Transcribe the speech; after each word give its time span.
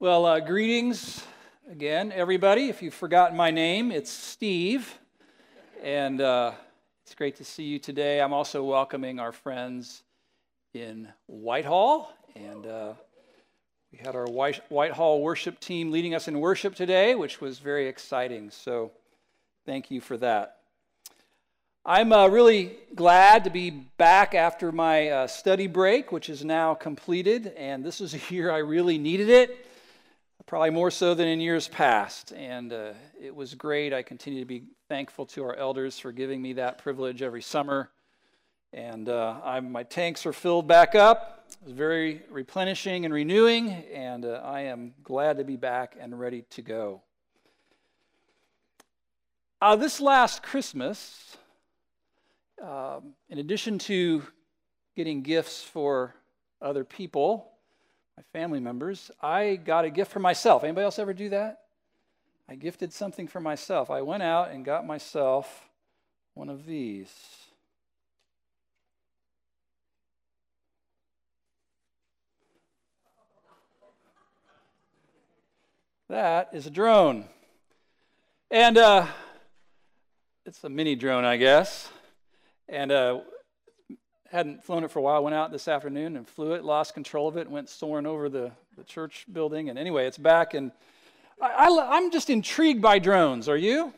Well, 0.00 0.26
uh, 0.26 0.38
greetings 0.38 1.24
again, 1.68 2.12
everybody. 2.12 2.68
If 2.68 2.82
you've 2.82 2.94
forgotten 2.94 3.36
my 3.36 3.50
name, 3.50 3.90
it's 3.90 4.12
Steve. 4.12 4.96
And 5.82 6.20
uh, 6.20 6.52
it's 7.02 7.16
great 7.16 7.34
to 7.38 7.44
see 7.44 7.64
you 7.64 7.80
today. 7.80 8.20
I'm 8.20 8.32
also 8.32 8.62
welcoming 8.62 9.18
our 9.18 9.32
friends 9.32 10.04
in 10.72 11.08
Whitehall. 11.26 12.12
And 12.36 12.64
uh, 12.64 12.92
we 13.90 13.98
had 13.98 14.14
our 14.14 14.26
Whitehall 14.26 15.20
worship 15.20 15.58
team 15.58 15.90
leading 15.90 16.14
us 16.14 16.28
in 16.28 16.38
worship 16.38 16.76
today, 16.76 17.16
which 17.16 17.40
was 17.40 17.58
very 17.58 17.88
exciting. 17.88 18.52
So 18.52 18.92
thank 19.66 19.90
you 19.90 20.00
for 20.00 20.16
that. 20.18 20.58
I'm 21.84 22.12
uh, 22.12 22.28
really 22.28 22.76
glad 22.94 23.42
to 23.42 23.50
be 23.50 23.70
back 23.70 24.36
after 24.36 24.70
my 24.70 25.08
uh, 25.08 25.26
study 25.26 25.66
break, 25.66 26.12
which 26.12 26.28
is 26.28 26.44
now 26.44 26.74
completed. 26.74 27.52
And 27.56 27.84
this 27.84 28.00
is 28.00 28.14
a 28.14 28.20
year 28.32 28.52
I 28.52 28.58
really 28.58 28.96
needed 28.96 29.28
it 29.28 29.64
probably 30.48 30.70
more 30.70 30.90
so 30.90 31.14
than 31.14 31.28
in 31.28 31.40
years 31.40 31.68
past. 31.68 32.32
And 32.32 32.72
uh, 32.72 32.92
it 33.20 33.36
was 33.36 33.54
great. 33.54 33.92
I 33.92 34.02
continue 34.02 34.40
to 34.40 34.46
be 34.46 34.64
thankful 34.88 35.26
to 35.26 35.44
our 35.44 35.54
elders 35.54 35.98
for 35.98 36.10
giving 36.10 36.40
me 36.40 36.54
that 36.54 36.78
privilege 36.78 37.20
every 37.20 37.42
summer. 37.42 37.90
And 38.72 39.10
uh, 39.10 39.60
my 39.62 39.82
tanks 39.82 40.24
are 40.24 40.32
filled 40.32 40.66
back 40.66 40.94
up. 40.94 41.44
It 41.60 41.66
was 41.66 41.74
very 41.74 42.22
replenishing 42.30 43.04
and 43.04 43.12
renewing, 43.12 43.70
and 43.92 44.24
uh, 44.24 44.40
I 44.42 44.62
am 44.62 44.94
glad 45.02 45.36
to 45.36 45.44
be 45.44 45.56
back 45.56 45.96
and 46.00 46.18
ready 46.18 46.42
to 46.50 46.62
go. 46.62 47.02
Uh, 49.60 49.76
this 49.76 50.00
last 50.00 50.42
Christmas, 50.42 51.36
um, 52.62 53.12
in 53.28 53.38
addition 53.38 53.78
to 53.80 54.22
getting 54.96 55.20
gifts 55.20 55.62
for 55.62 56.14
other 56.62 56.84
people, 56.84 57.50
my 58.18 58.22
family 58.36 58.58
members, 58.58 59.12
I 59.22 59.54
got 59.54 59.84
a 59.84 59.90
gift 59.90 60.10
for 60.10 60.18
myself. 60.18 60.64
Anybody 60.64 60.84
else 60.84 60.98
ever 60.98 61.14
do 61.14 61.28
that? 61.28 61.60
I 62.48 62.56
gifted 62.56 62.92
something 62.92 63.28
for 63.28 63.38
myself. 63.38 63.92
I 63.92 64.02
went 64.02 64.24
out 64.24 64.50
and 64.50 64.64
got 64.64 64.84
myself 64.84 65.68
one 66.34 66.48
of 66.48 66.66
these. 66.66 67.12
That 76.08 76.48
is 76.52 76.66
a 76.66 76.70
drone. 76.70 77.24
And 78.50 78.78
uh, 78.78 79.06
it's 80.44 80.64
a 80.64 80.68
mini 80.68 80.96
drone, 80.96 81.24
I 81.24 81.36
guess. 81.36 81.88
And 82.68 82.90
uh, 82.90 83.20
hadn't 84.30 84.62
flown 84.64 84.84
it 84.84 84.90
for 84.90 84.98
a 84.98 85.02
while. 85.02 85.22
Went 85.24 85.34
out 85.34 85.50
this 85.50 85.68
afternoon 85.68 86.16
and 86.16 86.28
flew 86.28 86.52
it, 86.52 86.64
lost 86.64 86.94
control 86.94 87.28
of 87.28 87.36
it, 87.36 87.50
went 87.50 87.68
soaring 87.68 88.06
over 88.06 88.28
the, 88.28 88.52
the 88.76 88.84
church 88.84 89.26
building. 89.32 89.70
And 89.70 89.78
anyway, 89.78 90.06
it's 90.06 90.18
back. 90.18 90.54
And 90.54 90.70
I, 91.40 91.66
am 91.66 92.10
just 92.10 92.30
intrigued 92.30 92.82
by 92.82 92.98
drones. 92.98 93.48
Are 93.48 93.56
you? 93.56 93.92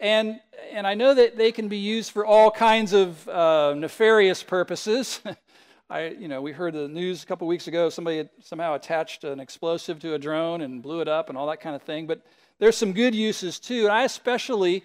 And, 0.00 0.40
and 0.72 0.86
I 0.86 0.94
know 0.94 1.12
that 1.12 1.36
they 1.36 1.52
can 1.52 1.68
be 1.68 1.76
used 1.76 2.10
for 2.10 2.24
all 2.24 2.50
kinds 2.50 2.94
of 2.94 3.28
uh, 3.28 3.74
nefarious 3.76 4.42
purposes. 4.42 5.20
I, 5.90 6.08
you 6.08 6.28
know, 6.28 6.40
we 6.40 6.52
heard 6.52 6.72
the 6.72 6.88
news 6.88 7.22
a 7.22 7.26
couple 7.26 7.46
weeks 7.46 7.66
ago. 7.66 7.90
Somebody 7.90 8.28
somehow 8.40 8.74
attached 8.74 9.24
an 9.24 9.40
explosive 9.40 9.98
to 10.00 10.14
a 10.14 10.18
drone 10.18 10.62
and 10.62 10.80
blew 10.82 11.00
it 11.00 11.08
up 11.08 11.28
and 11.28 11.36
all 11.36 11.48
that 11.48 11.60
kind 11.60 11.76
of 11.76 11.82
thing. 11.82 12.06
But 12.06 12.22
there's 12.60 12.76
some 12.76 12.92
good 12.92 13.14
uses 13.14 13.58
too. 13.58 13.84
And 13.84 13.92
I 13.92 14.04
especially 14.04 14.84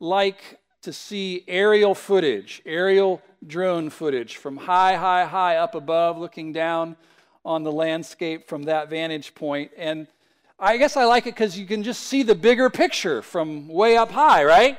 like 0.00 0.60
to 0.84 0.92
see 0.92 1.44
aerial 1.48 1.94
footage, 1.94 2.60
aerial 2.66 3.22
drone 3.46 3.88
footage 3.88 4.36
from 4.36 4.56
high, 4.56 4.96
high, 4.96 5.24
high 5.24 5.56
up 5.56 5.74
above, 5.74 6.18
looking 6.18 6.52
down 6.52 6.94
on 7.42 7.62
the 7.62 7.72
landscape 7.72 8.46
from 8.46 8.64
that 8.64 8.90
vantage 8.90 9.34
point. 9.34 9.70
And 9.78 10.06
I 10.58 10.76
guess 10.76 10.96
I 10.96 11.04
like 11.04 11.26
it 11.26 11.34
because 11.34 11.58
you 11.58 11.66
can 11.66 11.82
just 11.82 12.02
see 12.02 12.22
the 12.22 12.34
bigger 12.34 12.68
picture 12.68 13.22
from 13.22 13.66
way 13.66 13.96
up 13.96 14.10
high, 14.10 14.44
right? 14.44 14.78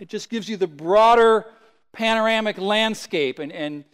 It 0.00 0.08
just 0.08 0.28
gives 0.28 0.48
you 0.48 0.56
the 0.56 0.66
broader 0.66 1.46
panoramic 1.92 2.58
landscape 2.58 3.38
and, 3.38 3.52
and 3.52 3.84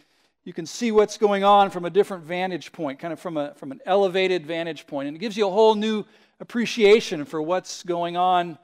you 0.43 0.53
can 0.53 0.65
see 0.65 0.91
what's 0.91 1.17
going 1.17 1.43
on 1.43 1.69
from 1.69 1.85
a 1.85 1.91
different 1.91 2.23
vantage 2.23 2.71
point, 2.71 2.97
kind 2.97 3.13
of 3.13 3.19
from, 3.19 3.37
a, 3.37 3.53
from 3.53 3.71
an 3.71 3.81
elevated 3.85 4.47
vantage 4.47 4.87
point. 4.87 5.07
And 5.07 5.15
it 5.15 5.19
gives 5.19 5.37
you 5.37 5.47
a 5.47 5.51
whole 5.51 5.75
new 5.75 6.05
appreciation 6.39 7.23
for 7.23 7.39
what's 7.39 7.83
going 7.83 8.17
on 8.17 8.57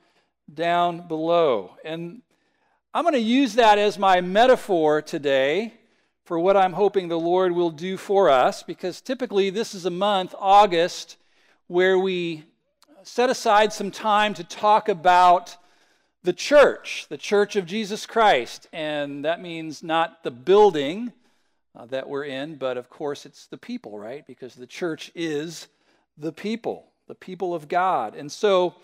down 0.52 1.08
below. 1.08 1.78
And 1.86 2.24
I'm 2.94 3.04
going 3.04 3.14
to 3.16 3.20
use 3.20 3.56
that 3.56 3.78
as 3.78 4.00
my 4.00 4.22
metaphor 4.22 5.02
today 5.02 5.74
for 6.24 6.40
what 6.40 6.56
I'm 6.56 6.74
hoping 6.74 7.10
the 7.10 7.20
Lord 7.20 7.52
will 7.52 7.70
do 7.70 7.98
for 7.98 8.30
us, 8.30 8.64
because 8.64 9.02
typically 9.02 9.50
this 9.50 9.76
is 9.76 9.86
a 9.86 9.92
month, 9.92 10.34
August, 10.40 11.18
where 11.68 12.00
we 12.00 12.46
set 13.04 13.30
aside 13.30 13.74
some 13.74 13.92
time 13.92 14.34
to 14.36 14.44
talk 14.44 14.88
about 14.88 15.58
the 16.24 16.32
church, 16.32 17.08
the 17.10 17.18
church 17.18 17.58
of 17.58 17.66
Jesus 17.66 18.06
Christ. 18.06 18.68
And 18.72 19.26
that 19.26 19.42
means 19.42 19.84
not 19.84 20.24
the 20.24 20.32
building 20.32 21.12
uh, 21.76 21.86
that 21.88 22.08
we're 22.08 22.24
in, 22.24 22.56
but 22.56 22.78
of 22.78 22.90
course 22.90 23.26
it's 23.26 23.48
the 23.48 23.58
people, 23.58 24.00
right? 24.00 24.26
Because 24.26 24.56
the 24.56 24.66
church 24.66 25.12
is 25.14 25.68
the 26.18 26.32
people, 26.32 26.86
the 27.08 27.16
people 27.16 27.54
of 27.54 27.68
God. 27.68 28.16
And 28.16 28.32
so, 28.32 28.76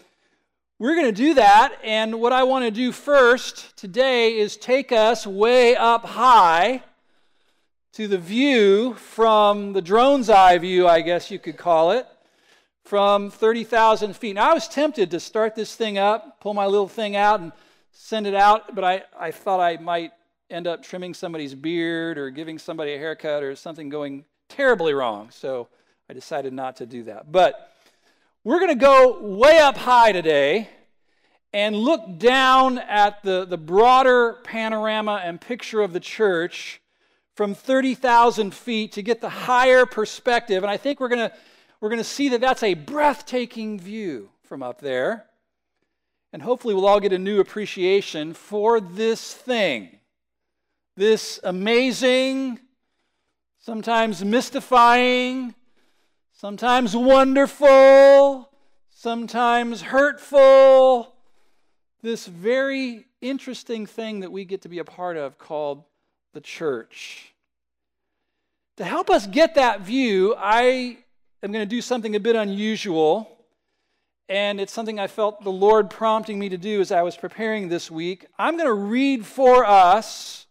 we're 0.84 0.96
going 0.96 1.06
to 1.06 1.14
do 1.14 1.36
that, 1.36 1.78
and 1.82 2.20
what 2.20 2.34
I 2.34 2.44
want 2.44 2.66
to 2.66 2.70
do 2.72 2.92
first 2.92 3.78
today 3.78 4.38
is 4.38 4.58
take 4.58 4.92
us 4.92 5.26
way 5.26 5.78
up 5.78 6.04
high 6.04 6.84
to 7.94 8.06
the 8.06 8.18
view 8.18 8.94
from 8.96 9.72
the 9.72 9.82
drone's 9.82 10.30
eye 10.30 10.58
view, 10.58 10.86
I 10.86 11.00
guess 11.00 11.32
you 11.32 11.40
could 11.40 11.56
call 11.56 11.92
it, 11.92 12.06
from 12.84 13.32
30,000 13.32 14.14
feet. 14.14 14.34
Now, 14.34 14.52
I 14.52 14.54
was 14.54 14.68
tempted 14.68 15.10
to 15.12 15.22
start 15.22 15.56
this 15.56 15.74
thing 15.74 15.98
up, 15.98 16.42
pull 16.42 16.54
my 16.54 16.66
little 16.66 16.90
thing 16.90 17.16
out, 17.16 17.40
and 17.40 17.54
send 17.94 18.28
it 18.28 18.36
out, 18.36 18.76
but 18.76 18.84
I, 18.84 19.04
I 19.18 19.32
thought 19.32 19.62
I 19.62 19.78
might 19.78 20.12
end 20.50 20.68
up 20.68 20.84
trimming 20.84 21.14
somebody's 21.14 21.56
beard 21.56 22.18
or 22.18 22.30
giving 22.30 22.60
somebody 22.60 22.94
a 22.94 22.98
haircut 22.98 23.42
or 23.42 23.56
something 23.56 23.88
going 23.88 24.26
terribly 24.50 24.94
wrong. 24.94 25.30
So 25.30 25.70
I 26.10 26.14
decided 26.14 26.52
not 26.52 26.76
to 26.76 26.86
do 26.86 27.04
that. 27.04 27.32
But 27.32 27.73
we're 28.44 28.59
going 28.59 28.70
to 28.70 28.76
go 28.76 29.22
way 29.22 29.59
up 29.59 29.78
high 29.78 30.12
today 30.12 30.70
and 31.54 31.76
look 31.76 32.18
down 32.18 32.78
at 32.78 33.24
the, 33.24 33.46
the 33.46 33.58
broader 33.58 34.40
panorama 34.44 35.22
and 35.24 35.40
picture 35.40 35.81
of 35.81 35.94
the 35.94 36.00
church 36.00 36.81
from 37.36 37.56
30,000 37.56 38.54
feet 38.54 38.92
to 38.94 39.02
get 39.02 39.22
the 39.22 39.30
higher 39.30 39.86
perspective. 39.86 40.64
And 40.64 40.70
I 40.70 40.78
think 40.78 41.00
we're 41.00 41.09
going 41.09 41.30
to 41.30 41.36
we're 41.80 41.90
going 41.90 42.00
to 42.00 42.06
see 42.06 42.30
that 42.30 42.40
that's 42.40 42.64
a 42.64 42.76
breathtaking 42.76 43.78
view 43.78 44.30
from 44.44 44.64
up 44.64 44.80
there. 44.80 45.25
And 46.31 46.42
hopefully, 46.42 46.74
we'll 46.74 46.88
all 46.88 47.02
get 47.02 47.12
a 47.12 47.20
new 47.20 47.42
appreciation 47.42 48.34
for 48.34 48.80
this 48.80 49.34
thing, 49.34 50.00
this 50.96 51.42
amazing, 51.44 52.62
sometimes 53.60 54.24
mystifying, 54.24 55.54
sometimes 56.34 56.96
wonderful, 56.96 58.50
sometimes 58.90 59.82
hurtful. 59.82 61.14
This 62.02 62.28
very 62.28 63.06
interesting 63.22 63.86
thing 63.86 64.22
that 64.22 64.32
we 64.32 64.44
get 64.44 64.64
to 64.64 64.70
be 64.70 64.80
a 64.80 64.84
part 64.84 65.16
of 65.16 65.38
called 65.38 65.84
the 66.34 66.42
church. 66.42 67.34
To 68.78 68.84
help 68.84 69.10
us 69.10 69.28
get 69.28 69.56
that 69.56 69.82
view, 69.82 70.36
I 70.38 70.98
am 71.44 71.52
going 71.52 71.68
to 71.68 71.70
do 71.70 71.82
something 71.82 72.16
a 72.16 72.20
bit 72.20 72.36
unusual. 72.36 73.30
And 74.28 74.60
it's 74.60 74.74
something 74.74 75.00
I 75.00 75.08
felt 75.08 75.44
the 75.44 75.52
Lord 75.52 75.90
prompting 75.90 76.40
me 76.40 76.50
to 76.50 76.58
do 76.58 76.82
as 76.82 76.92
I 76.92 77.04
was 77.04 77.16
preparing 77.16 77.70
this 77.70 77.92
week. 77.92 78.26
I'm 78.40 78.58
going 78.58 78.68
to 78.68 78.74
read 78.74 79.26
for 79.26 79.66
us 79.66 80.48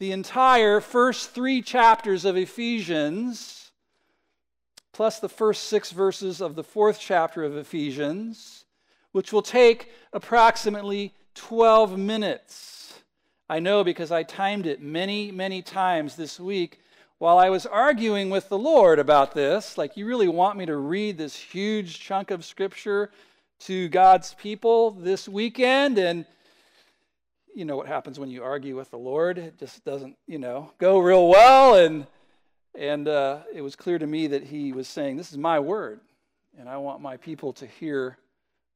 the 0.00 0.12
entire 0.12 0.80
first 0.80 1.30
three 1.30 1.62
chapters 1.62 2.24
of 2.24 2.36
Ephesians 2.36 3.61
plus 4.92 5.18
the 5.18 5.28
first 5.28 5.64
six 5.64 5.90
verses 5.90 6.40
of 6.40 6.54
the 6.54 6.64
fourth 6.64 6.98
chapter 7.00 7.44
of 7.44 7.56
Ephesians, 7.56 8.64
which 9.12 9.32
will 9.32 9.42
take 9.42 9.90
approximately 10.12 11.14
12 11.34 11.98
minutes. 11.98 13.00
I 13.48 13.58
know 13.58 13.84
because 13.84 14.10
I 14.10 14.22
timed 14.22 14.66
it 14.66 14.80
many, 14.80 15.30
many 15.30 15.62
times 15.62 16.16
this 16.16 16.38
week 16.38 16.80
while 17.18 17.38
I 17.38 17.50
was 17.50 17.66
arguing 17.66 18.30
with 18.30 18.48
the 18.48 18.58
Lord 18.58 18.98
about 18.98 19.32
this. 19.32 19.78
Like, 19.78 19.96
you 19.96 20.06
really 20.06 20.28
want 20.28 20.58
me 20.58 20.66
to 20.66 20.76
read 20.76 21.16
this 21.16 21.36
huge 21.36 22.00
chunk 22.00 22.30
of 22.30 22.44
Scripture 22.44 23.10
to 23.60 23.88
God's 23.88 24.34
people 24.34 24.90
this 24.90 25.28
weekend? 25.28 25.98
And 25.98 26.26
you 27.54 27.64
know 27.64 27.76
what 27.76 27.86
happens 27.86 28.18
when 28.18 28.30
you 28.30 28.42
argue 28.42 28.76
with 28.76 28.90
the 28.90 28.98
Lord. 28.98 29.38
It 29.38 29.58
just 29.58 29.84
doesn't, 29.84 30.16
you 30.26 30.38
know, 30.38 30.72
go 30.78 30.98
real 30.98 31.28
well. 31.28 31.76
And 31.76 32.06
and 32.74 33.08
uh, 33.08 33.40
it 33.52 33.60
was 33.60 33.76
clear 33.76 33.98
to 33.98 34.06
me 34.06 34.28
that 34.28 34.44
he 34.44 34.72
was 34.72 34.88
saying, 34.88 35.16
This 35.16 35.32
is 35.32 35.38
my 35.38 35.60
word, 35.60 36.00
and 36.58 36.68
I 36.68 36.78
want 36.78 37.00
my 37.00 37.16
people 37.16 37.52
to 37.54 37.66
hear 37.66 38.18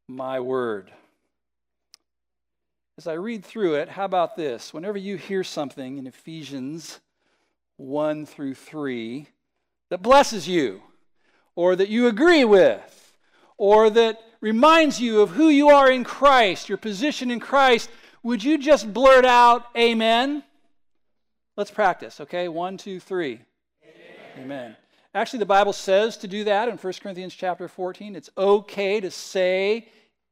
my 0.08 0.40
word. 0.40 0.90
As 2.98 3.06
I 3.06 3.14
read 3.14 3.44
through 3.44 3.75
it, 3.75 3.90
how 3.90 4.04
about 4.04 4.37
this? 4.37 4.72
Whenever 4.72 4.96
you 4.96 5.16
hear 5.16 5.44
something 5.44 5.98
in 5.98 6.06
Ephesians 6.06 7.00
1 7.76 8.25
through 8.25 8.54
3 8.54 9.28
that 9.90 10.02
blesses 10.02 10.48
you, 10.48 10.82
or 11.54 11.76
that 11.76 11.88
you 11.88 12.06
agree 12.06 12.44
with, 12.44 13.16
or 13.58 13.90
that 13.90 14.20
reminds 14.40 15.00
you 15.00 15.20
of 15.20 15.31
who 15.31 15.48
you 15.48 15.69
are 15.69 15.90
in 15.90 16.04
Christ, 16.04 16.69
your 16.69 16.78
position 16.78 17.31
in 17.31 17.40
Christ, 17.40 17.90
would 18.22 18.43
you 18.43 18.58
just 18.58 18.93
blurt 18.93 19.25
out, 19.25 19.66
Amen? 19.76 20.43
Let's 21.56 21.70
practice, 21.70 22.20
okay? 22.20 22.48
One, 22.48 22.76
two, 22.76 23.00
three. 23.00 23.40
Amen. 24.38 24.77
Actually, 25.15 25.38
the 25.38 25.47
Bible 25.47 25.73
says 25.73 26.19
to 26.19 26.29
do 26.29 26.44
that 26.44 26.69
in 26.69 26.77
1 26.77 26.93
Corinthians 27.03 27.35
chapter 27.35 27.69
14. 27.69 28.15
It's 28.15 28.29
okay 28.37 29.00
to 29.00 29.11
say 29.11 29.88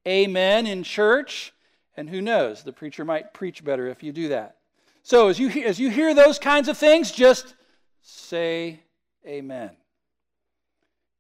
amen 0.06 0.66
in 0.66 0.82
church. 0.82 1.52
And 1.96 2.10
who 2.10 2.20
knows, 2.20 2.62
the 2.62 2.72
preacher 2.72 3.04
might 3.04 3.32
preach 3.32 3.64
better 3.64 3.86
if 3.88 4.02
you 4.02 4.12
do 4.12 4.28
that. 4.28 4.56
So 5.02 5.28
as 5.28 5.38
you, 5.38 5.48
as 5.62 5.78
you 5.78 5.90
hear 5.90 6.14
those 6.14 6.38
kinds 6.38 6.68
of 6.68 6.76
things, 6.76 7.12
just 7.12 7.54
say 8.02 8.80
amen. 9.26 9.70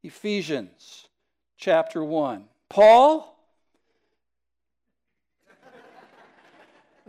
Ephesians 0.02 1.08
chapter 1.56 2.04
1. 2.04 2.44
Paul? 2.68 3.38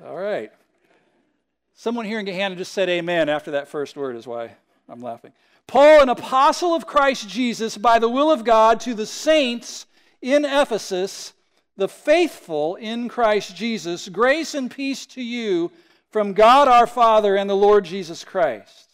All 0.05 0.15
right. 0.15 0.51
Someone 1.73 2.05
here 2.05 2.19
in 2.19 2.25
Gahanna 2.25 2.55
just 2.57 2.71
said 2.71 2.87
amen 2.87 3.27
after 3.27 3.51
that 3.51 3.67
first 3.67 3.97
word, 3.97 4.15
is 4.15 4.25
why 4.25 4.51
I'm 4.87 5.01
laughing. 5.01 5.33
Paul, 5.67 6.01
an 6.01 6.09
apostle 6.09 6.73
of 6.75 6.85
Christ 6.85 7.27
Jesus, 7.27 7.77
by 7.77 7.99
the 7.99 8.09
will 8.09 8.31
of 8.31 8.43
God, 8.43 8.79
to 8.81 8.93
the 8.93 9.05
saints 9.05 9.85
in 10.21 10.45
Ephesus, 10.45 11.33
the 11.75 11.87
faithful 11.87 12.75
in 12.75 13.09
Christ 13.09 13.55
Jesus, 13.55 14.07
grace 14.09 14.53
and 14.53 14.71
peace 14.71 15.05
to 15.07 15.21
you 15.21 15.71
from 16.11 16.33
God 16.33 16.67
our 16.67 16.87
Father 16.87 17.35
and 17.35 17.49
the 17.49 17.55
Lord 17.55 17.83
Jesus 17.83 18.23
Christ. 18.23 18.85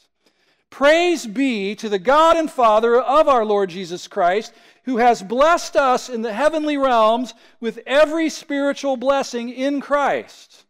Praise 0.70 1.28
be 1.28 1.76
to 1.76 1.90
the 1.90 2.00
God 2.00 2.38
and 2.38 2.50
Father 2.50 3.00
of 3.00 3.28
our 3.28 3.44
Lord 3.44 3.70
Jesus 3.70 4.08
Christ, 4.08 4.54
who 4.86 4.98
has 4.98 5.22
blessed 5.22 5.76
us 5.76 6.10
in 6.10 6.22
the 6.22 6.34
heavenly 6.34 6.78
realms 6.78 7.34
with 7.60 7.80
every 7.86 8.30
spiritual 8.30 8.98
blessing 8.98 9.50
in 9.50 9.82
Christ. 9.82 10.66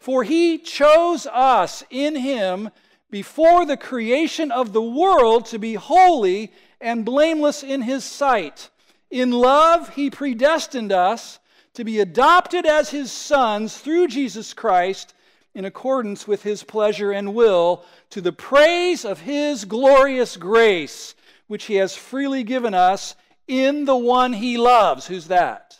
For 0.00 0.24
he 0.24 0.58
chose 0.58 1.26
us 1.26 1.84
in 1.88 2.16
him 2.16 2.70
before 3.10 3.64
the 3.64 3.76
creation 3.76 4.50
of 4.50 4.72
the 4.72 4.82
world 4.82 5.46
to 5.46 5.58
be 5.58 5.74
holy 5.74 6.52
and 6.80 7.04
blameless 7.04 7.62
in 7.62 7.82
his 7.82 8.04
sight. 8.04 8.70
In 9.10 9.30
love, 9.30 9.94
he 9.94 10.10
predestined 10.10 10.92
us 10.92 11.38
to 11.74 11.84
be 11.84 12.00
adopted 12.00 12.66
as 12.66 12.90
his 12.90 13.12
sons 13.12 13.76
through 13.76 14.08
Jesus 14.08 14.54
Christ 14.54 15.14
in 15.54 15.64
accordance 15.64 16.26
with 16.26 16.42
his 16.42 16.62
pleasure 16.62 17.12
and 17.12 17.34
will 17.34 17.84
to 18.10 18.20
the 18.20 18.32
praise 18.32 19.04
of 19.04 19.20
his 19.20 19.64
glorious 19.64 20.36
grace, 20.36 21.14
which 21.46 21.64
he 21.64 21.76
has 21.76 21.96
freely 21.96 22.42
given 22.42 22.74
us 22.74 23.14
in 23.46 23.84
the 23.84 23.96
one 23.96 24.32
he 24.32 24.58
loves. 24.58 25.06
Who's 25.06 25.28
that? 25.28 25.78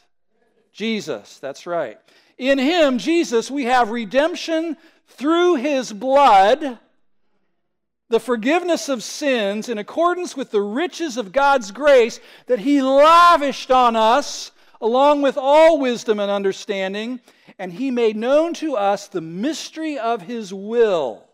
Jesus, 0.72 1.38
that's 1.38 1.67
right. 1.67 1.99
In 2.38 2.58
him, 2.58 2.99
Jesus, 2.99 3.50
we 3.50 3.64
have 3.64 3.90
redemption 3.90 4.76
through 5.08 5.56
his 5.56 5.93
blood 5.93 6.79
the 8.08 8.20
forgiveness 8.20 8.88
of 8.88 9.03
sins 9.03 9.69
in 9.69 9.79
accordance 9.79 10.37
with 10.37 10.50
the 10.50 10.61
riches 10.61 11.17
of 11.17 11.32
God's 11.32 11.73
grace 11.73 12.20
that 12.47 12.61
He 12.61 12.81
lavished 12.81 13.70
on 13.70 13.97
us, 13.97 14.53
along 14.81 15.23
with 15.23 15.37
all 15.37 15.79
wisdom 15.79 16.20
and 16.20 16.31
understanding, 16.31 17.20
and 17.58 17.73
He 17.73 17.91
made 17.91 18.17
known 18.17 18.55
to 18.55 18.76
us 18.76 19.08
the 19.08 19.20
mystery 19.20 19.99
of 19.99 20.23
His 20.23 20.55
will, 20.55 21.25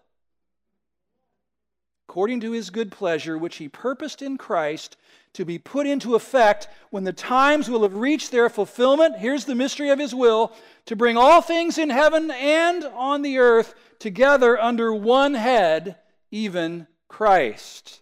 according 2.09 2.41
to 2.41 2.53
His 2.53 2.71
good 2.71 2.91
pleasure, 2.91 3.37
which 3.37 3.57
He 3.57 3.69
purposed 3.69 4.23
in 4.23 4.39
Christ 4.39 4.97
to 5.35 5.45
be 5.45 5.59
put 5.59 5.87
into 5.87 6.15
effect 6.15 6.69
when 6.91 7.05
the 7.05 7.13
times 7.13 7.69
will 7.69 7.83
have 7.83 7.97
reached 7.97 8.31
their 8.31 8.49
fulfillment. 8.49 9.19
Here's 9.19 9.45
the 9.45 9.55
mystery 9.55 9.91
of 9.91 9.99
His 9.99 10.15
will 10.15 10.53
to 10.87 10.97
bring 10.97 11.19
all 11.19 11.43
things 11.43 11.77
in 11.77 11.91
heaven 11.91 12.31
and 12.31 12.85
on 12.85 13.21
the 13.21 13.39
earth 13.39 13.75
together 13.99 14.61
under 14.61 14.95
one 14.95 15.35
head 15.35 15.97
even 16.33 16.89
Christ. 17.07 18.01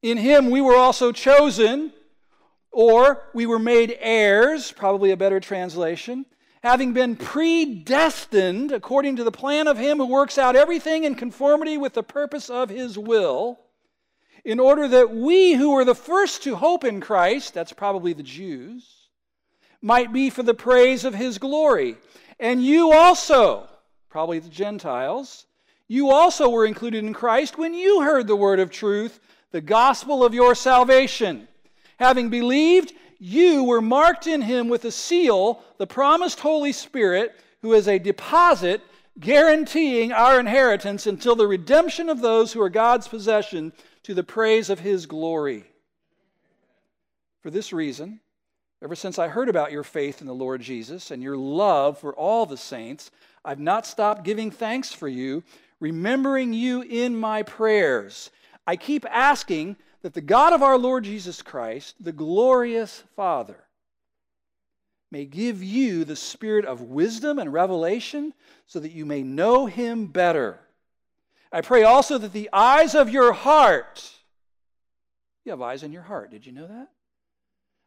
In 0.00 0.18
him 0.18 0.50
we 0.50 0.60
were 0.60 0.76
also 0.76 1.10
chosen, 1.10 1.92
or 2.70 3.24
we 3.34 3.46
were 3.46 3.58
made 3.58 3.96
heirs, 3.98 4.70
probably 4.70 5.10
a 5.10 5.16
better 5.16 5.40
translation, 5.40 6.26
having 6.62 6.92
been 6.92 7.16
predestined 7.16 8.70
according 8.70 9.16
to 9.16 9.24
the 9.24 9.32
plan 9.32 9.66
of 9.66 9.78
him 9.78 9.98
who 9.98 10.06
works 10.06 10.38
out 10.38 10.54
everything 10.54 11.02
in 11.02 11.14
conformity 11.14 11.76
with 11.76 11.94
the 11.94 12.02
purpose 12.02 12.50
of 12.50 12.68
his 12.68 12.96
will, 12.96 13.58
in 14.44 14.60
order 14.60 14.86
that 14.86 15.10
we 15.10 15.54
who 15.54 15.72
were 15.72 15.84
the 15.84 15.94
first 15.94 16.42
to 16.44 16.56
hope 16.56 16.84
in 16.84 17.00
Christ, 17.00 17.54
that's 17.54 17.72
probably 17.72 18.12
the 18.12 18.22
Jews, 18.22 19.08
might 19.82 20.12
be 20.12 20.30
for 20.30 20.42
the 20.42 20.54
praise 20.54 21.04
of 21.04 21.14
his 21.14 21.38
glory. 21.38 21.96
And 22.38 22.64
you 22.64 22.92
also, 22.92 23.68
probably 24.08 24.38
the 24.38 24.48
Gentiles, 24.48 25.46
you 25.88 26.10
also 26.10 26.50
were 26.50 26.66
included 26.66 27.02
in 27.04 27.14
Christ 27.14 27.56
when 27.56 27.72
you 27.72 28.02
heard 28.02 28.26
the 28.26 28.36
word 28.36 28.60
of 28.60 28.70
truth, 28.70 29.18
the 29.50 29.62
gospel 29.62 30.22
of 30.22 30.34
your 30.34 30.54
salvation. 30.54 31.48
Having 31.98 32.28
believed, 32.28 32.92
you 33.18 33.64
were 33.64 33.80
marked 33.80 34.26
in 34.26 34.42
him 34.42 34.68
with 34.68 34.84
a 34.84 34.92
seal, 34.92 35.62
the 35.78 35.86
promised 35.86 36.40
Holy 36.40 36.72
Spirit, 36.72 37.34
who 37.62 37.72
is 37.72 37.88
a 37.88 37.98
deposit 37.98 38.82
guaranteeing 39.18 40.12
our 40.12 40.38
inheritance 40.38 41.06
until 41.06 41.34
the 41.34 41.46
redemption 41.46 42.08
of 42.08 42.20
those 42.20 42.52
who 42.52 42.60
are 42.60 42.68
God's 42.68 43.08
possession 43.08 43.72
to 44.04 44.14
the 44.14 44.22
praise 44.22 44.70
of 44.70 44.80
his 44.80 45.06
glory. 45.06 45.64
For 47.40 47.50
this 47.50 47.72
reason, 47.72 48.20
ever 48.82 48.94
since 48.94 49.18
I 49.18 49.28
heard 49.28 49.48
about 49.48 49.72
your 49.72 49.82
faith 49.82 50.20
in 50.20 50.26
the 50.26 50.34
Lord 50.34 50.60
Jesus 50.60 51.10
and 51.10 51.22
your 51.22 51.36
love 51.36 51.98
for 51.98 52.14
all 52.14 52.46
the 52.46 52.56
saints, 52.56 53.10
I've 53.44 53.58
not 53.58 53.86
stopped 53.86 54.22
giving 54.22 54.50
thanks 54.50 54.92
for 54.92 55.08
you 55.08 55.42
remembering 55.80 56.52
you 56.52 56.82
in 56.82 57.16
my 57.16 57.42
prayers. 57.42 58.30
I 58.66 58.76
keep 58.76 59.06
asking 59.10 59.76
that 60.02 60.14
the 60.14 60.20
God 60.20 60.52
of 60.52 60.62
our 60.62 60.78
Lord 60.78 61.04
Jesus 61.04 61.42
Christ, 61.42 61.96
the 62.00 62.12
glorious 62.12 63.02
Father, 63.16 63.64
may 65.10 65.24
give 65.24 65.62
you 65.62 66.04
the 66.04 66.16
spirit 66.16 66.64
of 66.64 66.82
wisdom 66.82 67.38
and 67.38 67.52
revelation 67.52 68.34
so 68.66 68.78
that 68.80 68.92
you 68.92 69.06
may 69.06 69.22
know 69.22 69.66
him 69.66 70.06
better. 70.06 70.60
I 71.50 71.62
pray 71.62 71.82
also 71.82 72.18
that 72.18 72.32
the 72.32 72.50
eyes 72.52 72.94
of 72.94 73.08
your 73.08 73.32
heart, 73.32 74.12
you 75.44 75.50
have 75.50 75.62
eyes 75.62 75.82
in 75.82 75.92
your 75.92 76.02
heart, 76.02 76.30
did 76.30 76.44
you 76.44 76.52
know 76.52 76.66
that? 76.66 76.88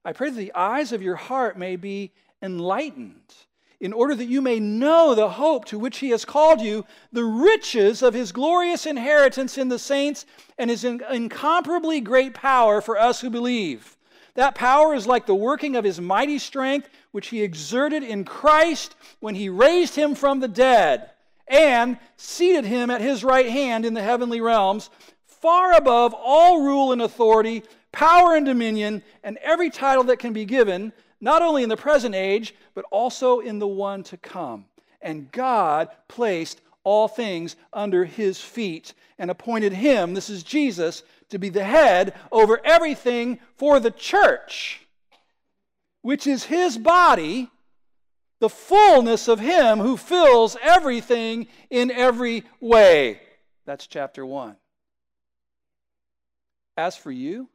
I 0.03 0.13
pray 0.13 0.31
that 0.31 0.37
the 0.37 0.53
eyes 0.55 0.91
of 0.91 1.03
your 1.03 1.15
heart 1.15 1.59
may 1.59 1.75
be 1.75 2.11
enlightened 2.41 3.35
in 3.81 3.93
order 3.93 4.13
that 4.13 4.29
you 4.29 4.41
may 4.41 4.59
know 4.59 5.15
the 5.15 5.27
hope 5.27 5.65
to 5.65 5.79
which 5.79 5.97
he 5.97 6.11
has 6.11 6.23
called 6.23 6.61
you, 6.61 6.85
the 7.11 7.23
riches 7.23 8.03
of 8.03 8.13
his 8.13 8.31
glorious 8.31 8.85
inheritance 8.85 9.57
in 9.57 9.69
the 9.69 9.79
saints, 9.79 10.27
and 10.59 10.69
his 10.69 10.83
incomparably 10.83 11.99
great 11.99 12.35
power 12.35 12.79
for 12.79 12.97
us 12.97 13.19
who 13.19 13.29
believe. 13.29 13.97
That 14.35 14.53
power 14.53 14.93
is 14.93 15.07
like 15.07 15.25
the 15.25 15.35
working 15.35 15.75
of 15.75 15.83
his 15.83 15.99
mighty 15.99 16.37
strength, 16.37 16.89
which 17.11 17.29
he 17.29 17.41
exerted 17.41 18.03
in 18.03 18.23
Christ 18.23 18.95
when 19.19 19.33
he 19.33 19.49
raised 19.49 19.95
him 19.95 20.13
from 20.13 20.39
the 20.39 20.47
dead 20.47 21.09
and 21.47 21.97
seated 22.15 22.65
him 22.65 22.91
at 22.91 23.01
his 23.01 23.23
right 23.23 23.49
hand 23.49 23.83
in 23.83 23.95
the 23.95 24.03
heavenly 24.03 24.41
realms, 24.41 24.91
far 25.25 25.73
above 25.73 26.13
all 26.13 26.61
rule 26.61 26.91
and 26.91 27.01
authority, 27.01 27.63
power 27.91 28.35
and 28.35 28.45
dominion, 28.45 29.01
and 29.23 29.37
every 29.37 29.71
title 29.71 30.03
that 30.03 30.19
can 30.19 30.33
be 30.33 30.45
given 30.45 30.93
not 31.21 31.43
only 31.43 31.61
in 31.63 31.69
the 31.69 31.77
present 31.77 32.15
age, 32.15 32.55
but 32.73 32.83
also 32.91 33.39
in 33.39 33.59
the 33.59 33.67
one 33.67 34.03
to 34.03 34.17
come. 34.17 34.65
And 35.01 35.31
God 35.31 35.89
placed 36.07 36.61
all 36.83 37.07
things 37.07 37.55
under 37.71 38.03
his 38.05 38.41
feet 38.41 38.93
and 39.19 39.29
appointed 39.29 39.71
him, 39.71 40.15
this 40.15 40.31
is 40.31 40.41
Jesus, 40.41 41.03
to 41.29 41.37
be 41.37 41.49
the 41.49 41.63
head 41.63 42.15
over 42.31 42.59
everything 42.65 43.39
for 43.55 43.79
the 43.79 43.91
church, 43.91 44.81
which 46.01 46.25
is 46.25 46.45
his 46.45 46.77
body, 46.77 47.49
the 48.39 48.49
fullness 48.49 49.27
of 49.27 49.39
him 49.39 49.77
who 49.77 49.95
fills 49.95 50.57
everything 50.61 51.47
in 51.69 51.91
every 51.91 52.43
way. 52.59 53.21
That's 53.65 53.85
chapter 53.85 54.25
1. 54.25 54.55
As 56.75 56.97
for 56.97 57.11
you, 57.11 57.47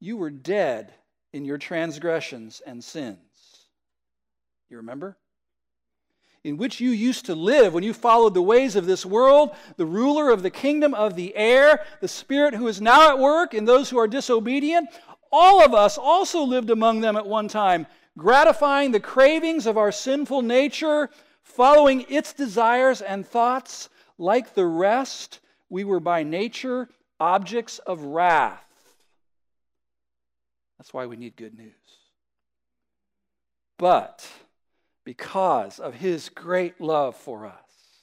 you 0.00 0.16
were 0.16 0.30
dead 0.30 0.94
in 1.32 1.44
your 1.44 1.58
transgressions 1.58 2.60
and 2.66 2.82
sins. 2.82 3.18
You 4.68 4.78
remember? 4.78 5.16
In 6.44 6.56
which 6.56 6.80
you 6.80 6.90
used 6.90 7.26
to 7.26 7.34
live 7.34 7.72
when 7.72 7.84
you 7.84 7.94
followed 7.94 8.34
the 8.34 8.42
ways 8.42 8.74
of 8.74 8.86
this 8.86 9.06
world, 9.06 9.54
the 9.76 9.86
ruler 9.86 10.30
of 10.30 10.42
the 10.42 10.50
kingdom 10.50 10.92
of 10.92 11.14
the 11.14 11.34
air, 11.36 11.84
the 12.00 12.08
spirit 12.08 12.54
who 12.54 12.66
is 12.68 12.80
now 12.80 13.10
at 13.10 13.18
work 13.18 13.54
in 13.54 13.64
those 13.64 13.90
who 13.90 13.98
are 13.98 14.08
disobedient. 14.08 14.88
All 15.30 15.64
of 15.64 15.72
us 15.72 15.96
also 15.96 16.42
lived 16.42 16.70
among 16.70 17.00
them 17.00 17.16
at 17.16 17.26
one 17.26 17.48
time, 17.48 17.86
gratifying 18.18 18.90
the 18.90 19.00
cravings 19.00 19.66
of 19.66 19.78
our 19.78 19.92
sinful 19.92 20.42
nature, 20.42 21.10
following 21.42 22.04
its 22.08 22.32
desires 22.32 23.00
and 23.00 23.26
thoughts. 23.26 23.88
Like 24.18 24.54
the 24.54 24.66
rest, 24.66 25.40
we 25.68 25.84
were 25.84 26.00
by 26.00 26.22
nature 26.22 26.88
objects 27.20 27.78
of 27.78 28.02
wrath 28.02 28.71
That's 30.82 30.92
why 30.92 31.06
we 31.06 31.14
need 31.14 31.36
good 31.36 31.56
news. 31.56 31.70
But 33.78 34.26
because 35.04 35.78
of 35.78 35.94
his 35.94 36.28
great 36.28 36.80
love 36.80 37.14
for 37.14 37.46
us, 37.46 38.02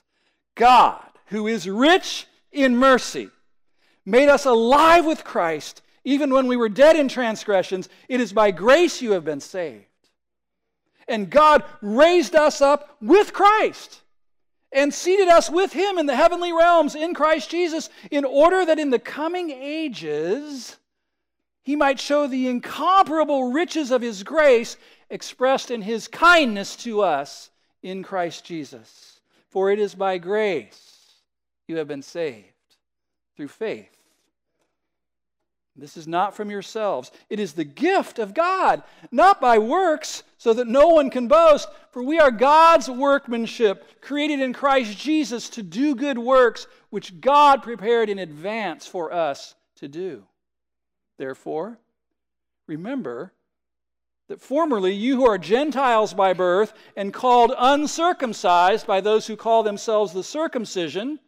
God, 0.56 1.04
who 1.26 1.46
is 1.48 1.68
rich 1.68 2.26
in 2.54 2.78
mercy, 2.78 3.32
made 4.06 4.30
us 4.30 4.46
alive 4.46 5.06
with 5.06 5.26
Christ 5.26 5.82
even 6.06 6.32
when 6.32 6.48
we 6.48 6.56
were 6.56 6.70
dead 6.70 6.96
in 6.96 7.10
transgressions. 7.10 7.90
It 8.08 8.22
is 8.22 8.32
by 8.32 8.52
grace 8.52 9.02
you 9.02 9.12
have 9.12 9.26
been 9.26 9.42
saved. 9.42 9.84
And 11.06 11.30
God 11.30 11.66
raised 11.82 12.34
us 12.34 12.62
up 12.62 12.96
with 13.02 13.34
Christ 13.34 14.04
and 14.72 14.94
seated 14.94 15.28
us 15.28 15.50
with 15.50 15.74
him 15.74 15.98
in 15.98 16.06
the 16.06 16.16
heavenly 16.16 16.54
realms 16.54 16.96
in 16.96 17.14
Christ 17.14 17.52
Jesus, 17.52 17.90
in 18.10 18.24
order 18.24 18.66
that 18.66 18.80
in 18.80 18.90
the 18.90 19.00
coming 19.00 19.52
ages 19.52 20.78
he 21.70 21.76
might 21.76 22.00
show 22.00 22.26
the 22.26 22.48
incomparable 22.48 23.52
riches 23.52 23.92
of 23.92 24.02
his 24.02 24.24
grace 24.24 24.76
expressed 25.12 25.70
in 25.70 25.84
his 25.84 26.08
kindness 26.08 26.76
to 26.76 27.02
us 27.02 27.52
in 27.84 28.02
Christ 28.02 28.44
Jesus. 28.44 29.20
For 29.52 29.70
it 29.70 29.78
is 29.78 29.94
by 29.94 30.18
grace 30.18 31.12
you 31.68 31.78
have 31.78 31.88
been 31.88 32.02
saved 32.02 32.48
through 33.38 33.50
faith. 33.50 33.96
This 35.76 35.96
is 35.96 36.08
not 36.08 36.36
from 36.36 36.50
yourselves. 36.50 37.12
It 37.30 37.40
is 37.40 37.54
the 37.54 37.66
gift 37.66 38.18
of 38.18 38.34
God, 38.34 38.82
not 39.12 39.40
by 39.40 39.60
works, 39.60 40.24
so 40.40 40.54
that 40.54 40.68
no 40.68 40.88
one 40.88 41.12
can 41.12 41.28
boast. 41.28 41.70
For 41.92 42.02
we 42.02 42.20
are 42.20 42.32
God's 42.32 42.90
workmanship, 42.90 44.02
created 44.02 44.40
in 44.40 44.54
Christ 44.54 44.98
Jesus 44.98 45.50
to 45.50 45.62
do 45.62 45.94
good 45.94 46.18
works, 46.18 46.66
which 46.90 47.22
God 47.22 47.62
prepared 47.62 48.10
in 48.10 48.18
advance 48.18 48.88
for 48.88 49.14
us 49.14 49.54
to 49.76 49.88
do. 49.88 50.24
Therefore, 51.20 51.78
remember 52.66 53.34
that 54.30 54.42
formerly 54.42 54.94
you 54.94 55.18
who 55.18 55.28
are 55.28 55.38
Gentiles 55.38 56.16
by 56.16 56.34
birth 56.34 56.74
and 56.96 57.14
called 57.14 57.54
uncircumcised 57.56 58.88
by 58.88 59.02
those 59.02 59.28
who 59.28 59.36
call 59.36 59.62
themselves 59.62 60.14
the 60.14 60.24
circumcision, 60.24 61.20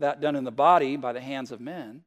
that 0.00 0.20
done 0.20 0.34
in 0.34 0.42
the 0.42 0.50
body 0.50 0.96
by 0.96 1.12
the 1.12 1.20
hands 1.20 1.52
of 1.52 1.60
men, 1.60 2.02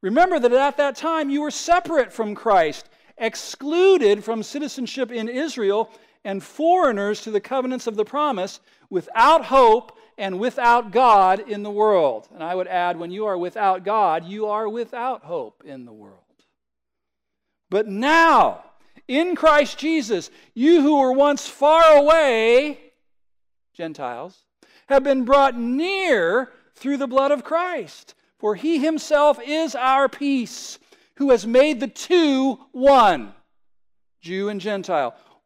Remember 0.00 0.38
that 0.38 0.52
at 0.52 0.76
that 0.76 0.96
time 0.96 1.28
you 1.28 1.42
were 1.42 1.50
separate 1.50 2.12
from 2.12 2.34
Christ, 2.34 2.88
excluded 3.16 4.22
from 4.22 4.42
citizenship 4.42 5.10
in 5.10 5.28
Israel, 5.28 5.90
and 6.24 6.42
foreigners 6.42 7.22
to 7.22 7.30
the 7.30 7.40
covenants 7.40 7.86
of 7.86 7.96
the 7.96 8.04
promise, 8.04 8.60
without 8.90 9.46
hope 9.46 9.97
and 10.18 10.38
without 10.38 10.90
God 10.90 11.48
in 11.48 11.62
the 11.62 11.70
world. 11.70 12.28
And 12.34 12.42
I 12.42 12.54
would 12.54 12.66
add, 12.66 12.98
when 12.98 13.10
you 13.10 13.26
are 13.26 13.38
without 13.38 13.84
God, 13.84 14.24
you 14.24 14.46
are 14.46 14.68
without 14.68 15.24
hope 15.24 15.62
in 15.64 15.84
the 15.84 15.92
world. 15.92 16.18
But 17.70 17.86
now, 17.86 18.64
in 19.06 19.36
Christ 19.36 19.78
Jesus, 19.78 20.30
you 20.54 20.82
who 20.82 20.98
were 20.98 21.12
once 21.12 21.46
far 21.46 21.96
away, 21.96 22.80
Gentiles, 23.72 24.44
have 24.88 25.04
been 25.04 25.24
brought 25.24 25.56
near 25.56 26.50
through 26.74 26.96
the 26.96 27.06
blood 27.06 27.30
of 27.30 27.44
Christ. 27.44 28.14
For 28.38 28.54
he 28.54 28.78
himself 28.78 29.38
is 29.44 29.74
our 29.74 30.08
peace, 30.08 30.78
who 31.16 31.30
has 31.30 31.46
made 31.46 31.80
the 31.80 31.88
two 31.88 32.58
one, 32.72 33.34
Jew 34.20 34.48
and 34.48 34.60
Gentile, 34.60 35.14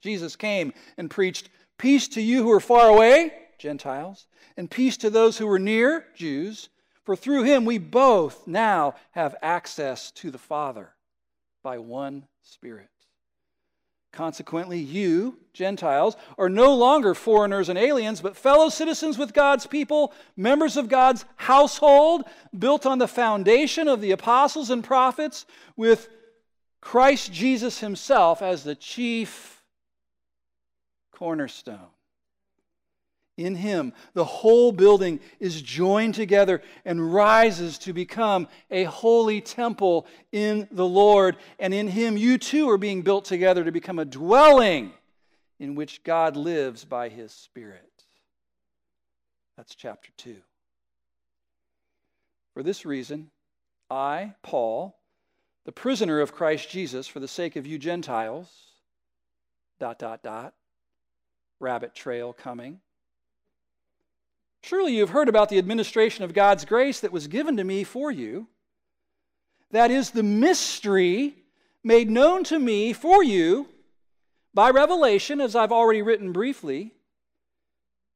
Jesus 0.00 0.36
came 0.36 0.72
and 0.96 1.10
preached 1.10 1.48
peace 1.78 2.08
to 2.08 2.20
you 2.20 2.42
who 2.42 2.52
are 2.52 2.60
far 2.60 2.88
away, 2.88 3.32
Gentiles, 3.58 4.26
and 4.56 4.70
peace 4.70 4.96
to 4.98 5.10
those 5.10 5.38
who 5.38 5.48
are 5.48 5.58
near, 5.58 6.06
Jews. 6.14 6.68
For 7.04 7.16
through 7.16 7.44
him 7.44 7.64
we 7.64 7.78
both 7.78 8.46
now 8.46 8.94
have 9.12 9.36
access 9.42 10.10
to 10.12 10.30
the 10.30 10.38
Father 10.38 10.94
by 11.62 11.78
one 11.78 12.26
Spirit. 12.42 12.88
Consequently, 14.12 14.78
you, 14.78 15.36
Gentiles, 15.52 16.16
are 16.38 16.48
no 16.48 16.74
longer 16.74 17.14
foreigners 17.14 17.68
and 17.68 17.78
aliens, 17.78 18.22
but 18.22 18.36
fellow 18.36 18.70
citizens 18.70 19.18
with 19.18 19.34
God's 19.34 19.66
people, 19.66 20.14
members 20.36 20.78
of 20.78 20.88
God's 20.88 21.26
household, 21.36 22.24
built 22.58 22.86
on 22.86 22.98
the 22.98 23.08
foundation 23.08 23.88
of 23.88 24.00
the 24.00 24.12
apostles 24.12 24.70
and 24.70 24.82
prophets, 24.82 25.44
with 25.76 26.08
Christ 26.80 27.30
Jesus 27.30 27.80
himself 27.80 28.40
as 28.40 28.64
the 28.64 28.74
chief 28.74 29.55
cornerstone. 31.16 31.88
In 33.36 33.54
him, 33.54 33.92
the 34.14 34.24
whole 34.24 34.72
building 34.72 35.20
is 35.40 35.60
joined 35.60 36.14
together 36.14 36.62
and 36.84 37.12
rises 37.12 37.76
to 37.78 37.92
become 37.92 38.48
a 38.70 38.84
holy 38.84 39.42
temple 39.42 40.06
in 40.32 40.68
the 40.70 40.86
Lord. 40.86 41.36
And 41.58 41.74
in 41.74 41.88
him, 41.88 42.16
you 42.16 42.38
too 42.38 42.70
are 42.70 42.78
being 42.78 43.02
built 43.02 43.26
together 43.26 43.64
to 43.64 43.72
become 43.72 43.98
a 43.98 44.06
dwelling 44.06 44.92
in 45.58 45.74
which 45.74 46.02
God 46.02 46.36
lives 46.36 46.84
by 46.84 47.10
his 47.10 47.32
Spirit. 47.32 47.82
That's 49.56 49.74
chapter 49.74 50.10
2. 50.16 50.36
For 52.54 52.62
this 52.62 52.86
reason, 52.86 53.30
I, 53.90 54.34
Paul, 54.42 54.96
the 55.64 55.72
prisoner 55.72 56.20
of 56.20 56.32
Christ 56.32 56.70
Jesus, 56.70 57.06
for 57.06 57.20
the 57.20 57.28
sake 57.28 57.56
of 57.56 57.66
you 57.66 57.78
Gentiles, 57.78 58.50
dot, 59.78 59.98
dot, 59.98 60.22
dot, 60.22 60.54
rabbit 61.60 61.94
trail 61.94 62.32
coming 62.32 62.80
Surely 64.66 64.96
you've 64.96 65.10
heard 65.10 65.28
about 65.28 65.48
the 65.48 65.58
administration 65.58 66.24
of 66.24 66.34
God's 66.34 66.64
grace 66.64 66.98
that 66.98 67.12
was 67.12 67.28
given 67.28 67.56
to 67.58 67.62
me 67.62 67.84
for 67.84 68.10
you. 68.10 68.48
That 69.70 69.92
is 69.92 70.10
the 70.10 70.24
mystery 70.24 71.36
made 71.84 72.10
known 72.10 72.42
to 72.42 72.58
me 72.58 72.92
for 72.92 73.22
you 73.22 73.68
by 74.54 74.70
revelation, 74.70 75.40
as 75.40 75.54
I've 75.54 75.70
already 75.70 76.02
written 76.02 76.32
briefly. 76.32 76.92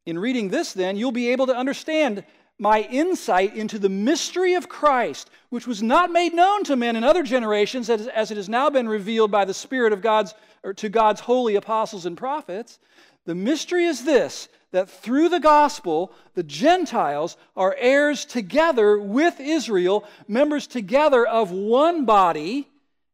In 0.06 0.18
reading 0.18 0.49
this, 0.49 0.73
then, 0.73 0.97
you'll 0.97 1.12
be 1.12 1.28
able 1.28 1.47
to 1.47 1.56
understand 1.56 2.25
my 2.59 2.80
insight 2.80 3.54
into 3.54 3.78
the 3.78 3.88
mystery 3.88 4.54
of 4.54 4.68
Christ, 4.68 5.30
which 5.50 5.68
was 5.68 5.85
not 5.85 6.11
made 6.11 6.35
known 6.35 6.64
to 6.64 6.75
men 6.75 6.97
in 6.97 7.04
other 7.04 7.23
generations, 7.23 7.88
as, 7.88 8.09
it 8.09 8.37
has 8.37 8.49
now 8.49 8.70
been 8.70 8.88
revealed 8.88 9.30
by 9.30 9.44
the 9.44 9.54
Spirit 9.54 9.92
of 9.92 10.02
God's 10.02 10.35
or 10.62 10.75
to 10.75 10.88
God's 10.88 11.20
holy 11.20 11.54
apostles 11.54 12.06
and 12.06 12.16
prophets. 12.16 12.80
The 13.27 13.35
mystery 13.35 13.85
is 13.85 14.05
this 14.05 14.49
that 14.73 14.89
through 14.89 15.29
the 15.29 15.41
gospel, 15.41 16.12
the 16.35 16.43
Gentiles 16.43 17.37
are 17.57 17.75
heirs 17.77 18.25
together 18.25 18.99
with 18.99 19.41
Israel, 19.41 20.05
members 20.29 20.67
together 20.67 21.27
of 21.27 21.50
one 21.50 22.05
body, 22.05 22.69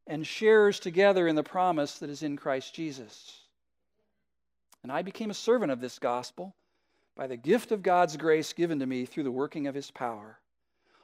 and 0.06 0.26
sharers 0.26 0.78
together 0.78 1.26
in 1.26 1.34
the 1.34 1.42
promise 1.42 1.98
that 1.98 2.10
is 2.10 2.22
in 2.22 2.36
Christ 2.36 2.74
Jesus. 2.74 3.40
And 4.82 4.92
I 4.92 5.02
became 5.02 5.30
a 5.30 5.34
servant 5.34 5.72
of 5.72 5.80
this 5.80 5.98
gospel 5.98 6.54
by 7.16 7.26
the 7.26 7.36
gift 7.36 7.72
of 7.72 7.82
God's 7.82 8.16
grace 8.16 8.52
given 8.52 8.78
to 8.80 8.86
me 8.86 9.06
through 9.06 9.24
the 9.24 9.32
working 9.32 9.66
of 9.66 9.74
his 9.74 9.90
power. 9.90 10.38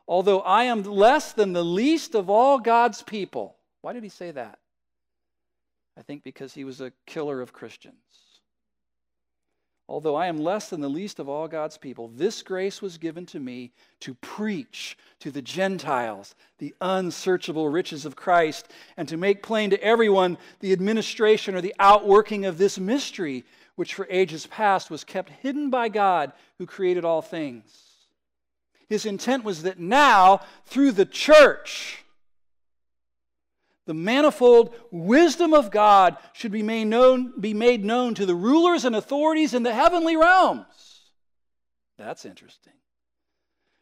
Although 0.06 0.40
I 0.40 0.64
am 0.64 0.82
less 0.82 1.32
than 1.32 1.52
the 1.52 1.64
least 1.64 2.14
of 2.14 2.28
all 2.28 2.58
God's 2.58 3.02
people. 3.02 3.56
Why 3.80 3.92
did 3.92 4.02
he 4.02 4.08
say 4.08 4.30
that? 4.30 4.58
I 5.96 6.02
think 6.02 6.22
because 6.22 6.54
he 6.54 6.64
was 6.64 6.80
a 6.80 6.92
killer 7.06 7.40
of 7.40 7.52
Christians. 7.52 7.96
Although 9.92 10.14
I 10.14 10.28
am 10.28 10.38
less 10.38 10.70
than 10.70 10.80
the 10.80 10.88
least 10.88 11.18
of 11.18 11.28
all 11.28 11.46
God's 11.46 11.76
people, 11.76 12.08
this 12.08 12.40
grace 12.40 12.80
was 12.80 12.96
given 12.96 13.26
to 13.26 13.38
me 13.38 13.72
to 14.00 14.14
preach 14.14 14.96
to 15.18 15.30
the 15.30 15.42
Gentiles 15.42 16.34
the 16.56 16.74
unsearchable 16.80 17.68
riches 17.68 18.06
of 18.06 18.16
Christ 18.16 18.72
and 18.96 19.06
to 19.08 19.18
make 19.18 19.42
plain 19.42 19.68
to 19.68 19.84
everyone 19.84 20.38
the 20.60 20.72
administration 20.72 21.54
or 21.54 21.60
the 21.60 21.74
outworking 21.78 22.46
of 22.46 22.56
this 22.56 22.78
mystery, 22.78 23.44
which 23.74 23.92
for 23.92 24.06
ages 24.08 24.46
past 24.46 24.90
was 24.90 25.04
kept 25.04 25.28
hidden 25.28 25.68
by 25.68 25.90
God 25.90 26.32
who 26.56 26.64
created 26.64 27.04
all 27.04 27.20
things. 27.20 27.64
His 28.88 29.04
intent 29.04 29.44
was 29.44 29.62
that 29.64 29.78
now, 29.78 30.40
through 30.64 30.92
the 30.92 31.04
church, 31.04 32.01
the 33.86 33.94
manifold 33.94 34.74
wisdom 34.90 35.52
of 35.52 35.70
God 35.70 36.16
should 36.32 36.52
be 36.52 36.62
made, 36.62 36.84
known, 36.84 37.32
be 37.40 37.54
made 37.54 37.84
known 37.84 38.14
to 38.14 38.26
the 38.26 38.34
rulers 38.34 38.84
and 38.84 38.94
authorities 38.94 39.54
in 39.54 39.62
the 39.62 39.74
heavenly 39.74 40.16
realms. 40.16 41.10
That's 41.98 42.24
interesting. 42.24 42.72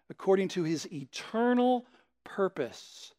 According 0.09 0.49
to 0.49 0.64
his 0.64 0.90
eternal 0.92 1.87
purpose, 2.25 3.12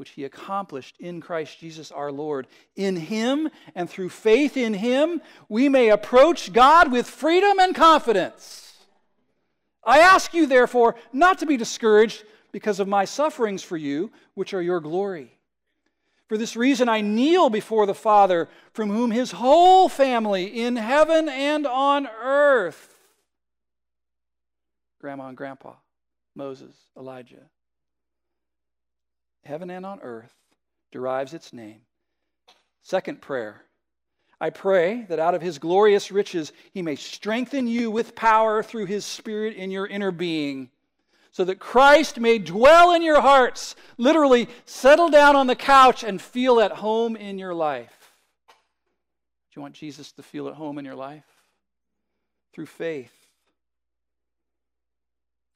which 0.00 0.10
he 0.10 0.24
accomplished 0.24 0.96
in 0.98 1.20
Christ 1.20 1.58
Jesus 1.58 1.92
our 1.92 2.10
Lord. 2.10 2.46
In 2.74 2.96
him 2.96 3.50
and 3.74 3.88
through 3.88 4.08
faith 4.08 4.56
in 4.56 4.72
him, 4.72 5.20
we 5.50 5.68
may 5.68 5.90
approach 5.90 6.54
God 6.54 6.90
with 6.90 7.06
freedom 7.06 7.58
and 7.58 7.74
confidence. 7.74 8.78
I 9.84 9.98
ask 9.98 10.32
you, 10.32 10.46
therefore, 10.46 10.94
not 11.12 11.38
to 11.40 11.46
be 11.46 11.58
discouraged 11.58 12.24
because 12.50 12.80
of 12.80 12.88
my 12.88 13.04
sufferings 13.04 13.62
for 13.62 13.76
you, 13.76 14.10
which 14.32 14.54
are 14.54 14.62
your 14.62 14.80
glory. 14.80 15.38
For 16.30 16.38
this 16.38 16.54
reason, 16.54 16.88
I 16.88 17.00
kneel 17.00 17.50
before 17.50 17.86
the 17.86 17.92
Father, 17.92 18.48
from 18.72 18.88
whom 18.88 19.10
his 19.10 19.32
whole 19.32 19.88
family 19.88 20.44
in 20.44 20.76
heaven 20.76 21.28
and 21.28 21.66
on 21.66 22.06
earth, 22.06 22.96
grandma 25.00 25.26
and 25.26 25.36
grandpa, 25.36 25.72
Moses, 26.36 26.76
Elijah, 26.96 27.50
heaven 29.42 29.70
and 29.70 29.84
on 29.84 29.98
earth, 30.02 30.32
derives 30.92 31.34
its 31.34 31.52
name. 31.52 31.80
Second 32.84 33.20
prayer. 33.20 33.64
I 34.40 34.50
pray 34.50 35.06
that 35.08 35.18
out 35.18 35.34
of 35.34 35.42
his 35.42 35.58
glorious 35.58 36.12
riches 36.12 36.52
he 36.72 36.80
may 36.80 36.94
strengthen 36.94 37.66
you 37.66 37.90
with 37.90 38.14
power 38.14 38.62
through 38.62 38.86
his 38.86 39.04
Spirit 39.04 39.56
in 39.56 39.72
your 39.72 39.88
inner 39.88 40.12
being, 40.12 40.70
so 41.32 41.44
that 41.44 41.58
Christ 41.58 42.18
may 42.18 42.38
dwell 42.38 42.92
in 42.92 43.02
your 43.02 43.20
hearts, 43.20 43.76
literally 43.98 44.48
settle 44.64 45.08
down 45.08 45.36
on 45.36 45.46
the 45.46 45.54
couch 45.54 46.02
and 46.02 46.20
feel 46.20 46.60
at 46.60 46.72
home 46.72 47.16
in 47.16 47.38
your 47.38 47.54
life. 47.54 48.12
Do 48.48 49.58
you 49.58 49.62
want 49.62 49.74
Jesus 49.74 50.12
to 50.12 50.22
feel 50.22 50.48
at 50.48 50.54
home 50.54 50.78
in 50.78 50.84
your 50.84 50.94
life? 50.94 51.24
Through 52.52 52.66
faith. 52.66 53.12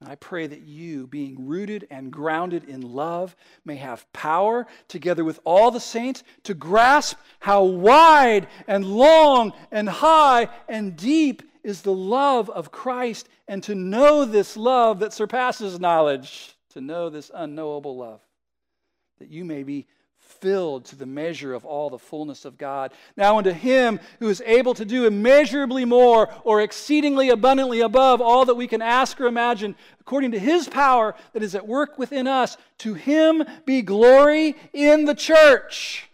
I 0.07 0.17
pray 0.17 0.47
that 0.47 0.63
you, 0.63 1.07
being 1.07 1.47
rooted 1.47 1.87
and 1.91 2.11
grounded 2.13 2.65
in 2.65 2.83
love, 2.83 3.35
may 3.65 3.77
have 3.77 4.11
power, 4.13 4.67
together 4.87 5.25
with 5.25 5.41
all 5.45 5.71
the 5.71 5.81
saints, 5.81 6.23
to 6.43 6.53
grasp 6.53 7.17
how 7.41 7.65
wide 7.65 8.49
and 8.67 8.85
long 8.85 9.53
and 9.71 9.89
high 9.89 10.49
and 10.69 10.95
deep 10.97 11.43
is 11.65 11.83
the 11.83 11.93
love 11.93 12.49
of 12.51 12.71
Christ, 12.71 13.29
and 13.49 13.63
to 13.65 13.75
know 13.75 14.25
this 14.25 14.57
love 14.57 15.01
that 15.01 15.13
surpasses 15.13 15.81
knowledge, 15.81 16.55
to 16.71 16.81
know 16.81 17.09
this 17.11 17.31
unknowable 17.35 17.97
love, 17.97 18.21
that 19.19 19.29
you 19.29 19.45
may 19.45 19.63
be 19.63 19.87
filled 20.19 20.85
to 20.87 20.97
the 20.97 21.07
measure 21.07 21.55
of 21.55 21.65
all 21.65 21.91
the 21.91 21.99
fullness 21.99 22.45
of 22.45 22.59
God. 22.59 22.93
Now, 23.17 23.39
unto 23.39 23.53
him 23.53 24.01
who 24.19 24.29
is 24.29 24.43
able 24.45 24.75
to 24.75 24.85
do 24.85 25.07
immeasurably 25.07 25.85
more 25.85 26.33
or 26.45 26.61
exceedingly 26.61 27.31
abundantly 27.31 27.81
above 27.81 28.21
all 28.21 28.45
that 28.47 28.55
we 28.55 28.67
can 28.67 28.83
ask 28.83 29.21
or 29.21 29.27
imagine, 29.27 29.77
according 30.01 30.33
to 30.33 30.39
his 30.39 30.69
power 30.69 31.15
that 31.33 31.43
is 31.43 31.55
at 31.55 31.67
work 31.67 31.99
within 31.99 32.27
us, 32.27 32.57
to 32.79 32.95
him 32.95 33.45
be 33.65 33.83
glory 33.83 34.57
in 34.73 35.05
the 35.05 35.15
church. 35.15 36.09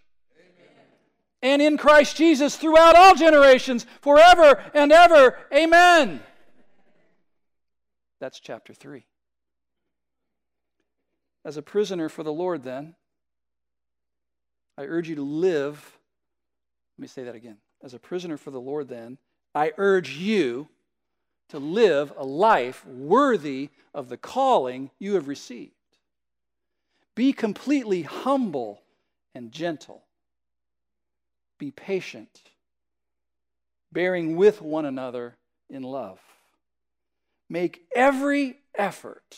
And 1.42 1.62
in 1.62 1.78
Christ 1.78 2.16
Jesus 2.16 2.56
throughout 2.56 2.97
all 2.97 3.14
generations, 3.14 3.87
forever 4.02 4.62
and 4.75 4.92
ever. 4.92 5.38
Amen. 5.54 6.20
That's 8.20 8.40
chapter 8.40 8.75
3. 8.75 9.06
As 11.44 11.56
a 11.56 11.62
prisoner 11.62 12.11
for 12.11 12.23
the 12.23 12.32
Lord, 12.32 12.62
then, 12.62 12.94
I 14.76 14.82
urge 14.82 15.09
you 15.09 15.16
to 15.16 15.23
live. 15.23 15.99
Let 16.99 17.02
me 17.02 17.09
say 17.09 17.25
that 17.25 17.35
again. 17.35 17.56
As 17.82 17.94
a 17.94 17.99
prisoner 17.99 18.37
for 18.37 18.50
the 18.50 18.61
Lord, 18.61 18.88
then, 18.88 19.16
I 19.54 19.73
urge 19.78 20.16
you 20.16 20.68
to 21.49 21.59
live 21.59 22.12
a 22.16 22.25
life 22.25 22.87
worthy 22.87 23.70
of 23.94 24.09
the 24.09 24.16
calling 24.18 24.90
you 24.99 25.14
have 25.14 25.28
received. 25.28 25.73
Be 27.14 27.32
completely 27.32 28.02
humble 28.02 28.82
and 29.35 29.50
gentle. 29.50 30.04
Be 31.60 31.70
patient, 31.70 32.40
bearing 33.92 34.36
with 34.36 34.62
one 34.62 34.86
another 34.86 35.36
in 35.68 35.82
love. 35.82 36.18
Make 37.50 37.82
every 37.94 38.56
effort 38.75 39.36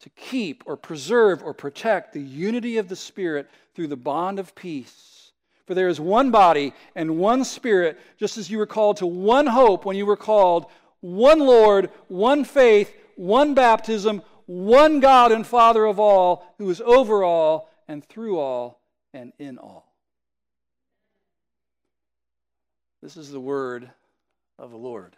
to 0.00 0.08
keep 0.10 0.62
or 0.64 0.78
preserve 0.78 1.42
or 1.42 1.52
protect 1.52 2.14
the 2.14 2.22
unity 2.22 2.78
of 2.78 2.88
the 2.88 2.96
Spirit 2.96 3.50
through 3.74 3.88
the 3.88 3.96
bond 3.96 4.38
of 4.38 4.54
peace. 4.54 5.32
For 5.66 5.74
there 5.74 5.88
is 5.88 6.00
one 6.00 6.30
body 6.30 6.72
and 6.94 7.18
one 7.18 7.44
Spirit, 7.44 7.98
just 8.16 8.38
as 8.38 8.50
you 8.50 8.56
were 8.56 8.64
called 8.64 8.96
to 8.96 9.06
one 9.06 9.46
hope 9.46 9.84
when 9.84 9.96
you 9.96 10.06
were 10.06 10.16
called, 10.16 10.64
one 11.00 11.40
Lord, 11.40 11.90
one 12.06 12.42
faith, 12.42 12.90
one 13.16 13.52
baptism, 13.52 14.22
one 14.46 15.00
God 15.00 15.30
and 15.30 15.46
Father 15.46 15.84
of 15.84 16.00
all, 16.00 16.54
who 16.56 16.70
is 16.70 16.80
over 16.80 17.22
all 17.22 17.68
and 17.86 18.02
through 18.02 18.38
all 18.38 18.80
and 19.12 19.34
in 19.38 19.58
all. 19.58 19.87
This 23.02 23.16
is 23.16 23.30
the 23.30 23.40
word 23.40 23.90
of 24.58 24.70
the 24.70 24.76
Lord. 24.76 25.16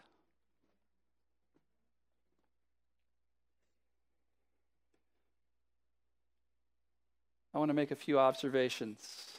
I 7.55 7.59
want 7.59 7.71
to 7.71 7.75
make 7.75 7.91
a 7.91 7.97
few 7.97 8.19
observations 8.19 9.31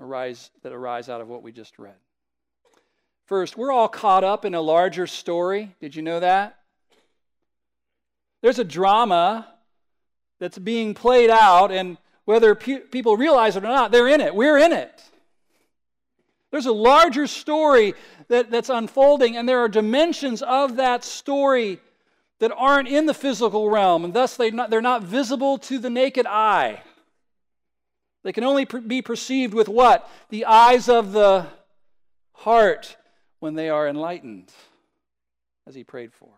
arise, 0.00 0.50
that 0.62 0.72
arise 0.72 1.08
out 1.08 1.20
of 1.20 1.28
what 1.28 1.42
we 1.42 1.52
just 1.52 1.78
read. 1.78 1.94
First, 3.26 3.56
we're 3.56 3.72
all 3.72 3.88
caught 3.88 4.24
up 4.24 4.44
in 4.44 4.54
a 4.54 4.60
larger 4.60 5.06
story. 5.06 5.74
Did 5.80 5.94
you 5.94 6.02
know 6.02 6.20
that? 6.20 6.58
There's 8.42 8.58
a 8.58 8.64
drama 8.64 9.48
that's 10.38 10.58
being 10.58 10.92
played 10.92 11.30
out, 11.30 11.70
and 11.70 11.96
whether 12.24 12.54
pe- 12.54 12.80
people 12.80 13.16
realize 13.16 13.56
it 13.56 13.64
or 13.64 13.68
not, 13.68 13.92
they're 13.92 14.08
in 14.08 14.20
it. 14.20 14.34
We're 14.34 14.58
in 14.58 14.72
it. 14.72 15.02
There's 16.52 16.66
a 16.66 16.72
larger 16.72 17.26
story 17.26 17.94
that, 18.28 18.50
that's 18.50 18.68
unfolding, 18.68 19.38
and 19.38 19.48
there 19.48 19.60
are 19.60 19.68
dimensions 19.68 20.42
of 20.42 20.76
that 20.76 21.02
story 21.02 21.80
that 22.40 22.52
aren't 22.54 22.88
in 22.88 23.06
the 23.06 23.14
physical 23.14 23.70
realm, 23.70 24.04
and 24.04 24.12
thus 24.12 24.36
they 24.36 24.50
not, 24.50 24.68
they're 24.68 24.82
not 24.82 25.02
visible 25.02 25.56
to 25.58 25.78
the 25.78 25.88
naked 25.88 26.26
eye. 26.26 26.82
They 28.22 28.32
can 28.32 28.44
only 28.44 28.66
be 28.66 29.00
perceived 29.00 29.54
with 29.54 29.66
what? 29.66 30.08
The 30.28 30.44
eyes 30.44 30.90
of 30.90 31.12
the 31.12 31.46
heart 32.34 32.98
when 33.40 33.54
they 33.54 33.70
are 33.70 33.88
enlightened, 33.88 34.52
as 35.66 35.74
he 35.74 35.84
prayed 35.84 36.12
for. 36.12 36.28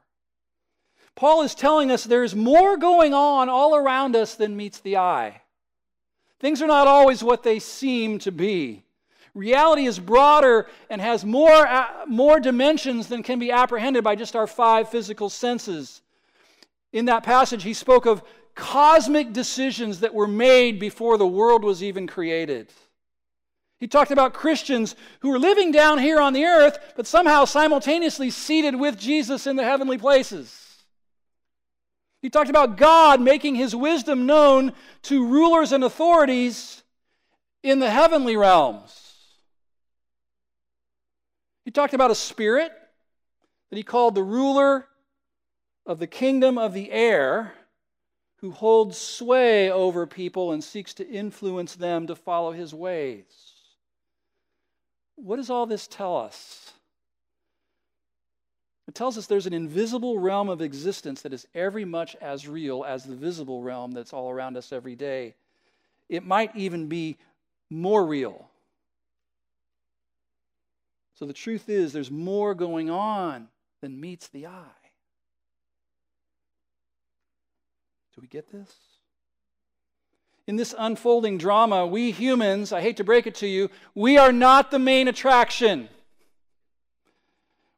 Paul 1.16 1.42
is 1.42 1.56
telling 1.56 1.90
us 1.90 2.04
there's 2.04 2.36
more 2.36 2.76
going 2.76 3.14
on 3.14 3.48
all 3.48 3.74
around 3.74 4.14
us 4.14 4.36
than 4.36 4.56
meets 4.56 4.78
the 4.78 4.96
eye. 4.96 5.40
Things 6.38 6.62
are 6.62 6.68
not 6.68 6.86
always 6.86 7.24
what 7.24 7.42
they 7.42 7.58
seem 7.58 8.20
to 8.20 8.30
be. 8.30 8.83
Reality 9.34 9.86
is 9.86 9.98
broader 9.98 10.68
and 10.88 11.00
has 11.00 11.24
more, 11.24 11.66
uh, 11.66 12.06
more 12.06 12.38
dimensions 12.38 13.08
than 13.08 13.24
can 13.24 13.40
be 13.40 13.50
apprehended 13.50 14.04
by 14.04 14.14
just 14.14 14.36
our 14.36 14.46
five 14.46 14.88
physical 14.88 15.28
senses. 15.28 16.02
In 16.92 17.06
that 17.06 17.24
passage, 17.24 17.64
he 17.64 17.74
spoke 17.74 18.06
of 18.06 18.22
cosmic 18.54 19.32
decisions 19.32 20.00
that 20.00 20.14
were 20.14 20.28
made 20.28 20.78
before 20.78 21.18
the 21.18 21.26
world 21.26 21.64
was 21.64 21.82
even 21.82 22.06
created. 22.06 22.72
He 23.80 23.88
talked 23.88 24.12
about 24.12 24.34
Christians 24.34 24.94
who 25.20 25.30
were 25.30 25.38
living 25.38 25.72
down 25.72 25.98
here 25.98 26.20
on 26.20 26.32
the 26.32 26.44
earth, 26.44 26.78
but 26.94 27.06
somehow 27.06 27.44
simultaneously 27.44 28.30
seated 28.30 28.76
with 28.76 28.96
Jesus 28.96 29.48
in 29.48 29.56
the 29.56 29.64
heavenly 29.64 29.98
places. 29.98 30.84
He 32.22 32.30
talked 32.30 32.48
about 32.48 32.76
God 32.76 33.20
making 33.20 33.56
his 33.56 33.74
wisdom 33.74 34.24
known 34.24 34.72
to 35.02 35.26
rulers 35.26 35.72
and 35.72 35.82
authorities 35.82 36.82
in 37.64 37.80
the 37.80 37.90
heavenly 37.90 38.36
realms. 38.36 39.03
He 41.64 41.70
talked 41.70 41.94
about 41.94 42.10
a 42.10 42.14
spirit 42.14 42.72
that 43.70 43.76
he 43.76 43.82
called 43.82 44.14
the 44.14 44.22
ruler 44.22 44.86
of 45.86 45.98
the 45.98 46.06
kingdom 46.06 46.58
of 46.58 46.74
the 46.74 46.90
air 46.90 47.54
who 48.36 48.50
holds 48.50 48.98
sway 48.98 49.70
over 49.70 50.06
people 50.06 50.52
and 50.52 50.62
seeks 50.62 50.92
to 50.94 51.08
influence 51.08 51.74
them 51.74 52.06
to 52.06 52.14
follow 52.14 52.52
his 52.52 52.74
ways. 52.74 53.24
What 55.16 55.36
does 55.36 55.50
all 55.50 55.66
this 55.66 55.86
tell 55.86 56.16
us? 56.16 56.72
It 58.86 58.94
tells 58.94 59.16
us 59.16 59.26
there's 59.26 59.46
an 59.46 59.54
invisible 59.54 60.18
realm 60.18 60.50
of 60.50 60.60
existence 60.60 61.22
that 61.22 61.32
is 61.32 61.46
every 61.54 61.86
much 61.86 62.16
as 62.16 62.46
real 62.46 62.84
as 62.84 63.04
the 63.04 63.16
visible 63.16 63.62
realm 63.62 63.92
that's 63.92 64.12
all 64.12 64.30
around 64.30 64.56
us 64.58 64.72
every 64.72 64.94
day. 64.94 65.34
It 66.08 66.26
might 66.26 66.54
even 66.54 66.86
be 66.88 67.16
more 67.70 68.04
real. 68.04 68.50
So 71.14 71.26
the 71.26 71.32
truth 71.32 71.68
is, 71.68 71.92
there's 71.92 72.10
more 72.10 72.54
going 72.54 72.90
on 72.90 73.48
than 73.80 74.00
meets 74.00 74.28
the 74.28 74.46
eye. 74.46 74.84
Do 78.14 78.20
we 78.20 78.28
get 78.28 78.50
this? 78.50 78.72
In 80.46 80.56
this 80.56 80.74
unfolding 80.76 81.38
drama, 81.38 81.86
we 81.86 82.10
humans, 82.10 82.72
I 82.72 82.80
hate 82.80 82.98
to 82.98 83.04
break 83.04 83.26
it 83.26 83.34
to 83.36 83.46
you, 83.46 83.70
we 83.94 84.18
are 84.18 84.32
not 84.32 84.70
the 84.70 84.78
main 84.78 85.08
attraction. 85.08 85.88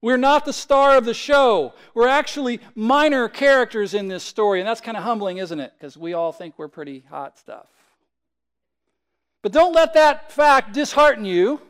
We're 0.03 0.17
not 0.17 0.45
the 0.45 0.53
star 0.53 0.97
of 0.97 1.05
the 1.05 1.15
show. 1.15 1.75
We're 1.95 2.09
actually 2.09 2.61
minor 2.75 3.29
characters 3.29 3.95
in 3.95 4.09
this 4.09 4.23
story. 4.23 4.61
And 4.61 4.69
that's 4.69 4.81
kind 4.81 4.97
of 4.97 5.03
humbling, 5.03 5.39
isn't 5.39 5.59
it? 5.59 5.73
Because 5.77 5.97
we 5.97 6.13
all 6.13 6.33
think 6.33 6.55
we're 6.59 6.69
pretty 6.69 7.05
hot 7.09 7.39
stuff. 7.39 7.67
But 9.43 9.53
don't 9.53 9.73
let 9.73 9.95
that 9.95 10.31
fact 10.33 10.75
dishearten 10.75 11.25
you. 11.25 11.61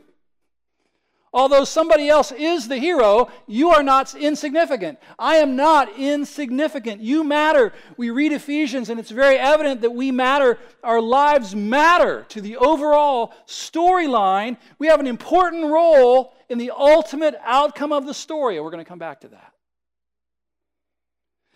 Although 1.33 1.65
somebody 1.65 2.09
else 2.09 2.33
is 2.33 2.69
the 2.69 2.79
hero, 2.79 3.29
you 3.47 3.71
are 3.71 3.83
not 3.83 4.15
insignificant. 4.15 4.99
I 5.19 5.37
am 5.37 5.55
not 5.55 5.99
insignificant. 5.99 7.03
You 7.03 7.25
matter. 7.25 7.73
We 7.97 8.11
read 8.11 8.33
Ephesians, 8.33 8.89
and 8.89 8.99
it's 8.99 9.11
very 9.11 9.37
evident 9.37 9.83
that 9.83 9.91
we 9.91 10.11
matter. 10.11 10.59
Our 10.83 11.01
lives 11.01 11.55
matter 11.55 12.25
to 12.31 12.41
the 12.41 12.57
overall 12.57 13.35
storyline. 13.47 14.57
We 14.79 14.87
have 14.87 15.01
an 15.01 15.07
important 15.07 15.65
role 15.65 16.33
in 16.49 16.59
the 16.59 16.71
ultimate 16.71 17.35
outcome 17.45 17.93
of 17.93 18.07
the 18.07 18.15
story, 18.15 18.57
and 18.57 18.65
we're 18.65 18.71
going 18.71 18.85
to 18.85 18.89
come 18.89 18.99
back 18.99 19.21
to 19.21 19.29
that. 19.29 19.53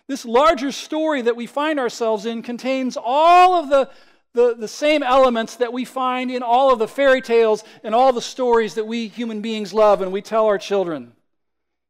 This 0.07 0.25
larger 0.25 0.73
story 0.73 1.21
that 1.21 1.37
we 1.37 1.47
find 1.47 1.79
ourselves 1.79 2.25
in 2.25 2.41
contains 2.41 2.97
all 3.01 3.55
of 3.55 3.69
the 3.69 3.89
the, 4.33 4.55
the 4.55 4.67
same 4.67 5.03
elements 5.03 5.57
that 5.57 5.73
we 5.73 5.85
find 5.85 6.31
in 6.31 6.41
all 6.41 6.71
of 6.71 6.79
the 6.79 6.87
fairy 6.87 7.21
tales 7.21 7.63
and 7.83 7.93
all 7.93 8.13
the 8.13 8.21
stories 8.21 8.75
that 8.75 8.87
we 8.87 9.07
human 9.07 9.41
beings 9.41 9.73
love 9.73 10.01
and 10.01 10.11
we 10.11 10.21
tell 10.21 10.45
our 10.45 10.57
children. 10.57 11.13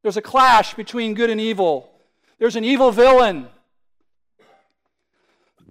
There's 0.01 0.17
a 0.17 0.21
clash 0.21 0.73
between 0.73 1.13
good 1.13 1.29
and 1.29 1.39
evil, 1.39 1.91
there's 2.39 2.55
an 2.55 2.65
evil 2.65 2.91
villain. 2.91 3.47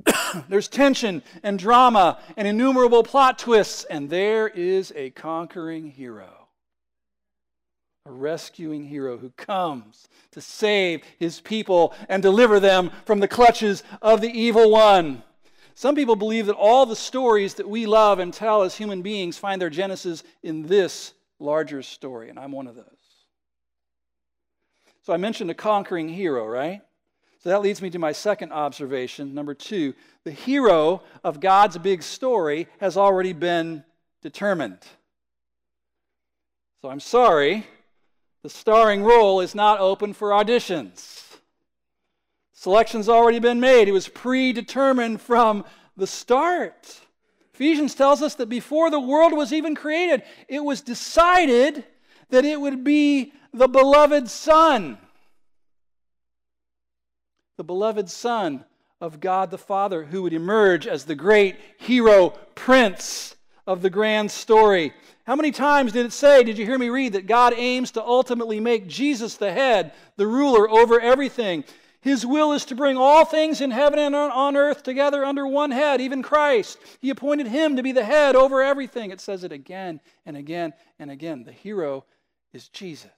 There's 0.48 0.68
tension 0.68 1.22
and 1.42 1.58
drama 1.58 2.18
and 2.36 2.48
innumerable 2.48 3.02
plot 3.02 3.38
twists, 3.38 3.84
and 3.84 4.08
there 4.08 4.48
is 4.48 4.92
a 4.96 5.10
conquering 5.10 5.90
hero, 5.90 6.48
a 8.06 8.10
rescuing 8.10 8.84
hero 8.84 9.18
who 9.18 9.30
comes 9.30 10.08
to 10.30 10.40
save 10.40 11.02
his 11.18 11.40
people 11.40 11.94
and 12.08 12.22
deliver 12.22 12.58
them 12.58 12.90
from 13.04 13.20
the 13.20 13.28
clutches 13.28 13.82
of 14.00 14.22
the 14.22 14.30
evil 14.30 14.70
one. 14.70 15.22
Some 15.74 15.94
people 15.94 16.16
believe 16.16 16.46
that 16.46 16.56
all 16.56 16.86
the 16.86 16.96
stories 16.96 17.54
that 17.54 17.68
we 17.68 17.86
love 17.86 18.18
and 18.18 18.32
tell 18.32 18.62
as 18.62 18.76
human 18.76 19.02
beings 19.02 19.38
find 19.38 19.60
their 19.60 19.70
genesis 19.70 20.22
in 20.42 20.62
this 20.66 21.14
larger 21.38 21.82
story, 21.82 22.28
and 22.28 22.38
I'm 22.38 22.52
one 22.52 22.66
of 22.66 22.74
those. 22.74 22.84
So 25.02 25.12
I 25.12 25.16
mentioned 25.16 25.50
a 25.50 25.54
conquering 25.54 26.08
hero, 26.08 26.46
right? 26.46 26.82
So 27.42 27.48
that 27.48 27.62
leads 27.62 27.80
me 27.80 27.88
to 27.90 27.98
my 27.98 28.12
second 28.12 28.52
observation. 28.52 29.34
Number 29.34 29.54
two, 29.54 29.94
the 30.24 30.30
hero 30.30 31.02
of 31.24 31.40
God's 31.40 31.78
big 31.78 32.02
story 32.02 32.68
has 32.80 32.98
already 32.98 33.32
been 33.32 33.82
determined. 34.20 34.78
So 36.82 36.90
I'm 36.90 37.00
sorry, 37.00 37.66
the 38.42 38.50
starring 38.50 39.02
role 39.02 39.40
is 39.40 39.54
not 39.54 39.80
open 39.80 40.12
for 40.12 40.30
auditions. 40.30 41.29
Selection's 42.60 43.08
already 43.08 43.38
been 43.38 43.58
made. 43.58 43.88
It 43.88 43.92
was 43.92 44.06
predetermined 44.06 45.22
from 45.22 45.64
the 45.96 46.06
start. 46.06 47.00
Ephesians 47.54 47.94
tells 47.94 48.20
us 48.20 48.34
that 48.34 48.50
before 48.50 48.90
the 48.90 49.00
world 49.00 49.32
was 49.32 49.50
even 49.50 49.74
created, 49.74 50.22
it 50.46 50.62
was 50.62 50.82
decided 50.82 51.84
that 52.28 52.44
it 52.44 52.60
would 52.60 52.84
be 52.84 53.32
the 53.54 53.66
beloved 53.66 54.28
Son. 54.28 54.98
The 57.56 57.64
beloved 57.64 58.10
Son 58.10 58.66
of 59.00 59.20
God 59.20 59.50
the 59.50 59.56
Father, 59.56 60.04
who 60.04 60.24
would 60.24 60.34
emerge 60.34 60.86
as 60.86 61.06
the 61.06 61.14
great 61.14 61.56
hero 61.78 62.34
prince 62.56 63.36
of 63.66 63.80
the 63.80 63.88
grand 63.88 64.30
story. 64.30 64.92
How 65.26 65.34
many 65.34 65.50
times 65.50 65.92
did 65.92 66.04
it 66.04 66.12
say, 66.12 66.44
did 66.44 66.58
you 66.58 66.66
hear 66.66 66.78
me 66.78 66.90
read, 66.90 67.14
that 67.14 67.26
God 67.26 67.54
aims 67.56 67.92
to 67.92 68.04
ultimately 68.04 68.60
make 68.60 68.86
Jesus 68.86 69.38
the 69.38 69.50
head, 69.50 69.94
the 70.16 70.26
ruler 70.26 70.68
over 70.68 71.00
everything? 71.00 71.64
His 72.02 72.24
will 72.24 72.52
is 72.52 72.64
to 72.66 72.74
bring 72.74 72.96
all 72.96 73.26
things 73.26 73.60
in 73.60 73.70
heaven 73.70 73.98
and 73.98 74.14
on 74.14 74.56
earth 74.56 74.82
together 74.82 75.24
under 75.24 75.46
one 75.46 75.70
head, 75.70 76.00
even 76.00 76.22
Christ. 76.22 76.78
He 77.00 77.10
appointed 77.10 77.46
him 77.46 77.76
to 77.76 77.82
be 77.82 77.92
the 77.92 78.04
head 78.04 78.34
over 78.36 78.62
everything. 78.62 79.10
It 79.10 79.20
says 79.20 79.44
it 79.44 79.52
again 79.52 80.00
and 80.24 80.36
again 80.36 80.72
and 80.98 81.10
again. 81.10 81.44
The 81.44 81.52
hero 81.52 82.06
is 82.54 82.68
Jesus. 82.68 83.10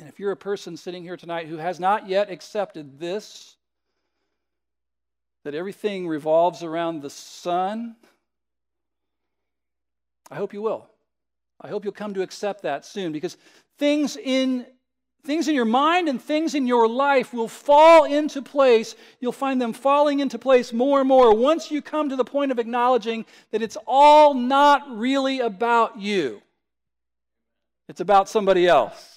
And 0.00 0.08
if 0.08 0.18
you're 0.18 0.32
a 0.32 0.36
person 0.36 0.76
sitting 0.76 1.04
here 1.04 1.16
tonight 1.16 1.46
who 1.46 1.58
has 1.58 1.78
not 1.78 2.08
yet 2.08 2.30
accepted 2.30 2.98
this, 2.98 3.56
that 5.44 5.54
everything 5.54 6.08
revolves 6.08 6.64
around 6.64 7.02
the 7.02 7.10
Son, 7.10 7.94
I 10.30 10.34
hope 10.34 10.52
you 10.52 10.62
will. 10.62 10.88
I 11.60 11.68
hope 11.68 11.84
you'll 11.84 11.92
come 11.92 12.14
to 12.14 12.22
accept 12.22 12.62
that 12.62 12.84
soon 12.84 13.12
because 13.12 13.36
things 13.78 14.16
in 14.16 14.66
Things 15.24 15.48
in 15.48 15.54
your 15.54 15.64
mind 15.64 16.08
and 16.08 16.22
things 16.22 16.54
in 16.54 16.66
your 16.66 16.88
life 16.88 17.34
will 17.34 17.48
fall 17.48 18.04
into 18.04 18.40
place. 18.40 18.94
You'll 19.20 19.32
find 19.32 19.60
them 19.60 19.72
falling 19.72 20.20
into 20.20 20.38
place 20.38 20.72
more 20.72 21.00
and 21.00 21.08
more 21.08 21.34
once 21.34 21.70
you 21.70 21.82
come 21.82 22.08
to 22.08 22.16
the 22.16 22.24
point 22.24 22.52
of 22.52 22.58
acknowledging 22.58 23.26
that 23.50 23.60
it's 23.60 23.76
all 23.86 24.32
not 24.32 24.96
really 24.96 25.40
about 25.40 25.98
you, 25.98 26.40
it's 27.88 28.00
about 28.00 28.28
somebody 28.28 28.66
else. 28.66 29.16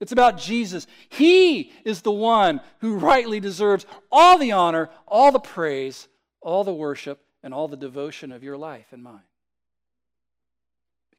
It's 0.00 0.12
about 0.12 0.38
Jesus. 0.38 0.86
He 1.10 1.72
is 1.84 2.00
the 2.00 2.10
one 2.10 2.62
who 2.78 2.96
rightly 2.96 3.38
deserves 3.38 3.84
all 4.10 4.38
the 4.38 4.52
honor, 4.52 4.88
all 5.06 5.30
the 5.30 5.38
praise, 5.38 6.08
all 6.40 6.64
the 6.64 6.72
worship, 6.72 7.20
and 7.42 7.52
all 7.52 7.68
the 7.68 7.76
devotion 7.76 8.32
of 8.32 8.42
your 8.42 8.56
life 8.56 8.86
and 8.92 9.02
mine 9.02 9.20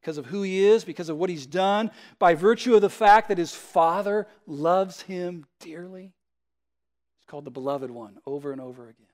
because 0.01 0.17
of 0.17 0.25
who 0.25 0.41
he 0.41 0.65
is, 0.65 0.83
because 0.83 1.09
of 1.09 1.17
what 1.17 1.29
he's 1.29 1.45
done, 1.45 1.91
by 2.17 2.33
virtue 2.33 2.73
of 2.73 2.81
the 2.81 2.89
fact 2.89 3.29
that 3.29 3.37
his 3.37 3.53
Father 3.53 4.27
loves 4.47 5.01
him 5.01 5.45
dearly. 5.59 6.13
It's 7.17 7.25
called 7.27 7.45
the 7.45 7.51
Beloved 7.51 7.91
One 7.91 8.17
over 8.25 8.51
and 8.51 8.59
over 8.59 8.89
again. 8.89 9.05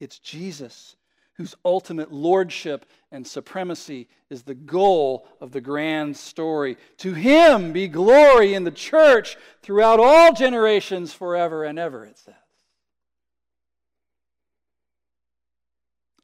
It's 0.00 0.18
Jesus 0.18 0.96
whose 1.34 1.54
ultimate 1.64 2.10
lordship 2.10 2.86
and 3.12 3.26
supremacy 3.26 4.08
is 4.30 4.42
the 4.42 4.54
goal 4.54 5.28
of 5.40 5.52
the 5.52 5.60
grand 5.60 6.16
story. 6.16 6.76
To 6.98 7.12
him 7.12 7.72
be 7.72 7.88
glory 7.88 8.54
in 8.54 8.64
the 8.64 8.70
church 8.70 9.36
throughout 9.62 10.00
all 10.00 10.32
generations, 10.32 11.12
forever 11.12 11.62
and 11.64 11.78
ever, 11.78 12.04
it 12.04 12.18
says. 12.18 12.34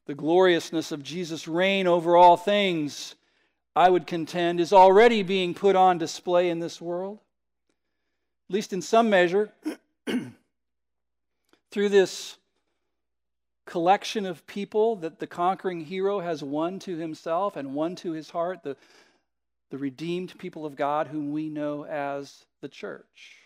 The 0.05 0.15
gloriousness 0.15 0.91
of 0.91 1.01
Jesus' 1.01 1.47
reign 1.47 1.87
over 1.87 2.17
all 2.17 2.35
things, 2.35 3.15
I 3.75 3.89
would 3.89 4.05
contend, 4.05 4.59
is 4.59 4.73
already 4.73 5.23
being 5.23 5.53
put 5.53 5.75
on 5.75 5.97
display 5.97 6.49
in 6.49 6.59
this 6.59 6.81
world, 6.81 7.19
at 8.49 8.53
least 8.53 8.73
in 8.73 8.81
some 8.81 9.09
measure, 9.09 9.51
through 11.71 11.89
this 11.89 12.37
collection 13.65 14.25
of 14.25 14.45
people 14.45 14.97
that 14.97 15.19
the 15.19 15.27
conquering 15.27 15.85
hero 15.85 16.19
has 16.19 16.43
won 16.43 16.79
to 16.79 16.97
himself 16.97 17.55
and 17.55 17.73
won 17.73 17.95
to 17.95 18.11
his 18.11 18.29
heart, 18.29 18.61
the, 18.63 18.75
the 19.69 19.77
redeemed 19.77 20.37
people 20.37 20.65
of 20.65 20.75
God 20.75 21.07
whom 21.07 21.31
we 21.31 21.49
know 21.49 21.85
as 21.85 22.45
the 22.61 22.67
church. 22.67 23.37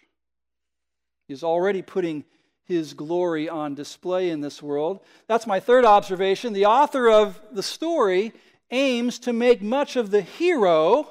He's 1.28 1.44
already 1.44 1.82
putting 1.82 2.26
his 2.68 2.94
glory 2.94 3.48
on 3.48 3.76
display 3.76 4.30
in 4.30 4.42
this 4.42 4.62
world. 4.62 5.00
That's 5.28 5.48
my 5.48 5.60
third 5.60 5.86
observation. 5.86 6.54
The 6.54 6.66
author 6.66 7.10
of 7.10 7.40
the 7.52 7.64
story 7.64 8.34
aims 8.72 9.20
to 9.20 9.34
make 9.34 9.62
much 9.62 9.96
of 9.96 10.12
the 10.12 10.22
hero. 10.22 11.08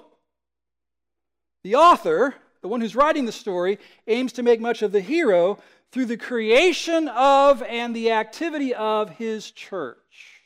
The 1.64 1.76
author, 1.76 2.34
the 2.60 2.68
one 2.68 2.80
who's 2.80 2.94
writing 2.94 3.24
the 3.24 3.32
story, 3.32 3.78
aims 4.06 4.32
to 4.34 4.42
make 4.42 4.60
much 4.60 4.82
of 4.82 4.92
the 4.92 5.00
hero 5.00 5.58
through 5.92 6.06
the 6.06 6.16
creation 6.16 7.08
of 7.08 7.62
and 7.62 7.96
the 7.96 8.10
activity 8.12 8.74
of 8.74 9.10
his 9.10 9.50
church. 9.50 10.42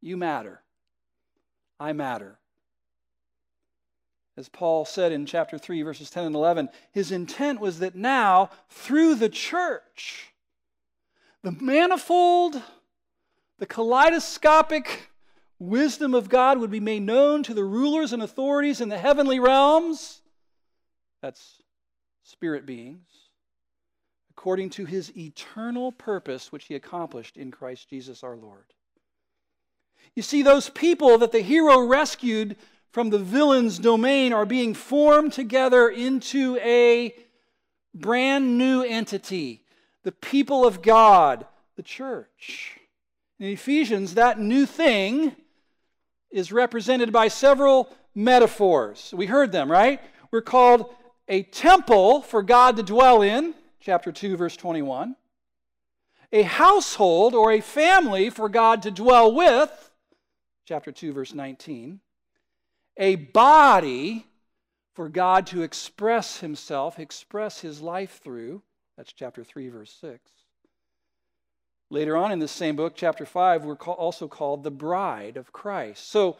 You 0.00 0.16
matter. 0.16 0.60
I 1.80 1.92
matter 1.92 2.38
as 4.36 4.48
Paul 4.48 4.84
said 4.84 5.12
in 5.12 5.26
chapter 5.26 5.58
3, 5.58 5.82
verses 5.82 6.10
10 6.10 6.24
and 6.24 6.34
11, 6.34 6.68
his 6.92 7.12
intent 7.12 7.60
was 7.60 7.78
that 7.78 7.94
now, 7.94 8.50
through 8.68 9.14
the 9.14 9.28
church, 9.28 10.32
the 11.42 11.52
manifold, 11.52 12.60
the 13.58 13.66
kaleidoscopic 13.66 15.10
wisdom 15.60 16.14
of 16.14 16.28
God 16.28 16.58
would 16.58 16.70
be 16.70 16.80
made 16.80 17.02
known 17.02 17.42
to 17.44 17.54
the 17.54 17.64
rulers 17.64 18.12
and 18.12 18.22
authorities 18.22 18.80
in 18.80 18.88
the 18.88 18.98
heavenly 18.98 19.38
realms. 19.38 20.20
That's 21.22 21.62
spirit 22.24 22.66
beings, 22.66 23.08
according 24.30 24.70
to 24.70 24.84
his 24.84 25.16
eternal 25.16 25.92
purpose, 25.92 26.50
which 26.50 26.64
he 26.64 26.74
accomplished 26.74 27.36
in 27.36 27.52
Christ 27.52 27.88
Jesus 27.88 28.24
our 28.24 28.36
Lord. 28.36 28.64
You 30.16 30.22
see, 30.22 30.42
those 30.42 30.68
people 30.68 31.18
that 31.18 31.32
the 31.32 31.40
hero 31.40 31.86
rescued 31.86 32.56
from 32.94 33.10
the 33.10 33.18
villain's 33.18 33.80
domain 33.80 34.32
are 34.32 34.46
being 34.46 34.72
formed 34.72 35.32
together 35.32 35.88
into 35.88 36.56
a 36.58 37.12
brand 37.92 38.56
new 38.56 38.82
entity, 38.82 39.64
the 40.04 40.12
people 40.12 40.64
of 40.64 40.80
God, 40.80 41.44
the 41.74 41.82
church. 41.82 42.78
In 43.40 43.48
Ephesians, 43.48 44.14
that 44.14 44.38
new 44.38 44.64
thing 44.64 45.34
is 46.30 46.52
represented 46.52 47.12
by 47.12 47.26
several 47.26 47.92
metaphors. 48.14 49.12
We 49.12 49.26
heard 49.26 49.50
them, 49.50 49.68
right? 49.68 50.00
We're 50.30 50.40
called 50.40 50.94
a 51.26 51.42
temple 51.42 52.22
for 52.22 52.44
God 52.44 52.76
to 52.76 52.84
dwell 52.84 53.22
in, 53.22 53.54
chapter 53.80 54.12
2, 54.12 54.36
verse 54.36 54.56
21. 54.56 55.16
A 56.30 56.42
household 56.42 57.34
or 57.34 57.50
a 57.50 57.60
family 57.60 58.30
for 58.30 58.48
God 58.48 58.82
to 58.82 58.92
dwell 58.92 59.34
with, 59.34 59.90
chapter 60.64 60.92
2, 60.92 61.12
verse 61.12 61.34
19. 61.34 61.98
A 62.96 63.16
body 63.16 64.26
for 64.94 65.08
God 65.08 65.46
to 65.48 65.62
express 65.62 66.38
himself, 66.38 66.98
express 66.98 67.60
his 67.60 67.80
life 67.80 68.20
through, 68.22 68.62
that's 68.96 69.12
chapter 69.12 69.42
3, 69.42 69.68
verse 69.68 69.96
6. 70.00 70.20
Later 71.90 72.16
on 72.16 72.32
in 72.32 72.38
this 72.38 72.52
same 72.52 72.76
book, 72.76 72.94
chapter 72.96 73.26
5, 73.26 73.64
we're 73.64 73.74
also 73.74 74.28
called 74.28 74.62
the 74.62 74.70
bride 74.70 75.36
of 75.36 75.52
Christ. 75.52 76.08
So, 76.10 76.36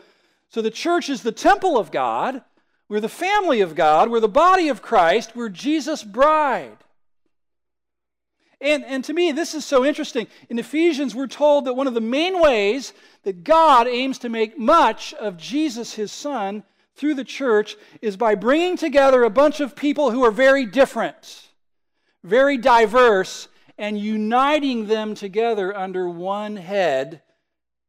so 0.48 0.62
the 0.62 0.70
church 0.70 1.10
is 1.10 1.22
the 1.22 1.32
temple 1.32 1.76
of 1.76 1.90
God. 1.90 2.42
We're 2.88 3.00
the 3.00 3.08
family 3.08 3.60
of 3.60 3.74
God. 3.74 4.08
We're 4.10 4.20
the 4.20 4.28
body 4.28 4.68
of 4.68 4.82
Christ. 4.82 5.34
We're 5.34 5.48
Jesus' 5.48 6.04
bride. 6.04 6.78
And, 8.60 8.84
and 8.84 9.04
to 9.04 9.12
me, 9.12 9.32
this 9.32 9.54
is 9.54 9.64
so 9.64 9.84
interesting. 9.84 10.26
In 10.48 10.58
Ephesians, 10.58 11.14
we're 11.14 11.26
told 11.26 11.64
that 11.64 11.74
one 11.74 11.86
of 11.86 11.94
the 11.94 12.00
main 12.00 12.40
ways 12.40 12.92
that 13.24 13.44
God 13.44 13.86
aims 13.86 14.18
to 14.20 14.28
make 14.28 14.58
much 14.58 15.12
of 15.14 15.36
Jesus, 15.36 15.94
his 15.94 16.12
son, 16.12 16.62
through 16.96 17.14
the 17.14 17.24
church 17.24 17.76
is 18.00 18.16
by 18.16 18.34
bringing 18.34 18.76
together 18.76 19.24
a 19.24 19.30
bunch 19.30 19.60
of 19.60 19.76
people 19.76 20.10
who 20.10 20.24
are 20.24 20.30
very 20.30 20.64
different, 20.64 21.48
very 22.22 22.56
diverse, 22.56 23.48
and 23.76 23.98
uniting 23.98 24.86
them 24.86 25.14
together 25.14 25.76
under 25.76 26.08
one 26.08 26.56
head, 26.56 27.22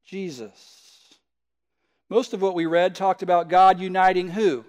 Jesus. 0.04 1.15
Most 2.10 2.34
of 2.34 2.41
what 2.41 2.56
we 2.56 2.65
read 2.65 2.95
talked 2.95 3.23
about 3.23 3.49
God 3.49 3.80
uniting 3.80 4.30
who? 4.30 4.65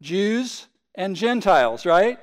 Jews 0.00 0.66
and 0.94 1.16
Gentiles, 1.16 1.84
right? 1.84 2.18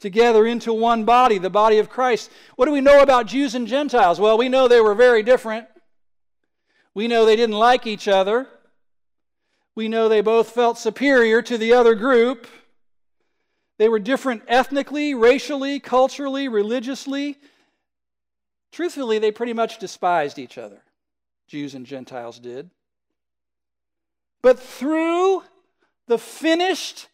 Together 0.00 0.46
into 0.46 0.72
one 0.72 1.04
body, 1.04 1.38
the 1.38 1.50
body 1.50 1.78
of 1.78 1.88
Christ. 1.88 2.30
What 2.56 2.66
do 2.66 2.72
we 2.72 2.80
know 2.80 3.02
about 3.02 3.26
Jews 3.26 3.54
and 3.54 3.66
Gentiles? 3.66 4.20
Well, 4.20 4.38
we 4.38 4.48
know 4.48 4.68
they 4.68 4.80
were 4.80 4.94
very 4.94 5.22
different. 5.22 5.66
We 6.94 7.08
know 7.08 7.24
they 7.24 7.36
didn't 7.36 7.56
like 7.56 7.86
each 7.86 8.08
other. 8.08 8.46
We 9.74 9.88
know 9.88 10.08
they 10.08 10.20
both 10.20 10.50
felt 10.50 10.78
superior 10.78 11.42
to 11.42 11.58
the 11.58 11.72
other 11.72 11.94
group. 11.94 12.46
They 13.78 13.88
were 13.88 14.00
different 14.00 14.42
ethnically, 14.48 15.14
racially, 15.14 15.78
culturally, 15.78 16.48
religiously. 16.48 17.36
Truthfully, 18.72 19.18
they 19.18 19.30
pretty 19.30 19.52
much 19.52 19.78
despised 19.78 20.38
each 20.38 20.58
other. 20.58 20.82
Jews 21.46 21.74
and 21.74 21.86
Gentiles 21.86 22.38
did. 22.38 22.70
But 24.42 24.58
through 24.58 25.44
the 26.06 26.18
finished, 26.18 27.08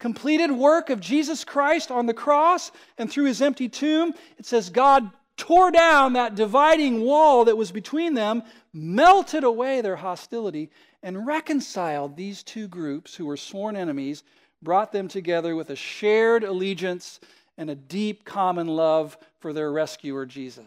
completed 0.00 0.50
work 0.50 0.90
of 0.90 0.98
Jesus 0.98 1.44
Christ 1.44 1.92
on 1.92 2.06
the 2.06 2.14
cross 2.14 2.72
and 2.98 3.08
through 3.08 3.26
his 3.26 3.40
empty 3.40 3.68
tomb, 3.68 4.12
it 4.38 4.46
says 4.46 4.70
God 4.70 5.08
tore 5.36 5.70
down 5.70 6.14
that 6.14 6.34
dividing 6.34 7.02
wall 7.02 7.44
that 7.44 7.56
was 7.56 7.70
between 7.70 8.14
them, 8.14 8.42
melted 8.72 9.44
away 9.44 9.80
their 9.80 9.96
hostility, 9.96 10.70
and 11.02 11.26
reconciled 11.26 12.16
these 12.16 12.42
two 12.42 12.66
groups 12.66 13.14
who 13.14 13.24
were 13.24 13.36
sworn 13.36 13.76
enemies 13.76 14.24
brought 14.62 14.92
them 14.92 15.08
together 15.08 15.56
with 15.56 15.70
a 15.70 15.76
shared 15.76 16.44
allegiance 16.44 17.20
and 17.56 17.70
a 17.70 17.74
deep 17.74 18.24
common 18.24 18.66
love 18.66 19.16
for 19.38 19.52
their 19.52 19.72
rescuer, 19.72 20.26
Jesus. 20.26 20.66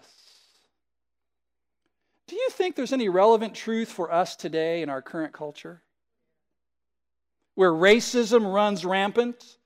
Do 2.26 2.36
you 2.36 2.50
think 2.50 2.76
there's 2.76 2.94
any 2.94 3.10
relevant 3.10 3.54
truth 3.54 3.92
for 3.92 4.12
us 4.12 4.36
today 4.36 4.82
in 4.82 4.90
our 4.90 5.02
current 5.02 5.34
culture? 5.34 5.83
Where 7.56 7.72
racism 7.72 8.52
runs 8.52 8.84
rampant, 8.84 9.58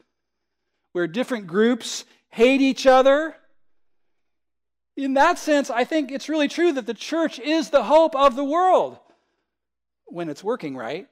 where 0.91 1.07
different 1.07 1.47
groups 1.47 2.05
hate 2.29 2.61
each 2.61 2.85
other. 2.85 3.35
In 4.95 5.13
that 5.13 5.37
sense, 5.37 5.69
I 5.69 5.83
think 5.83 6.11
it's 6.11 6.27
really 6.27 6.47
true 6.47 6.73
that 6.73 6.87
the 6.87 6.93
church 6.93 7.39
is 7.39 7.69
the 7.69 7.83
hope 7.83 8.15
of 8.15 8.35
the 8.35 8.43
world 8.43 8.99
when 10.05 10.29
it's 10.29 10.43
working 10.43 10.75
right. 10.75 11.07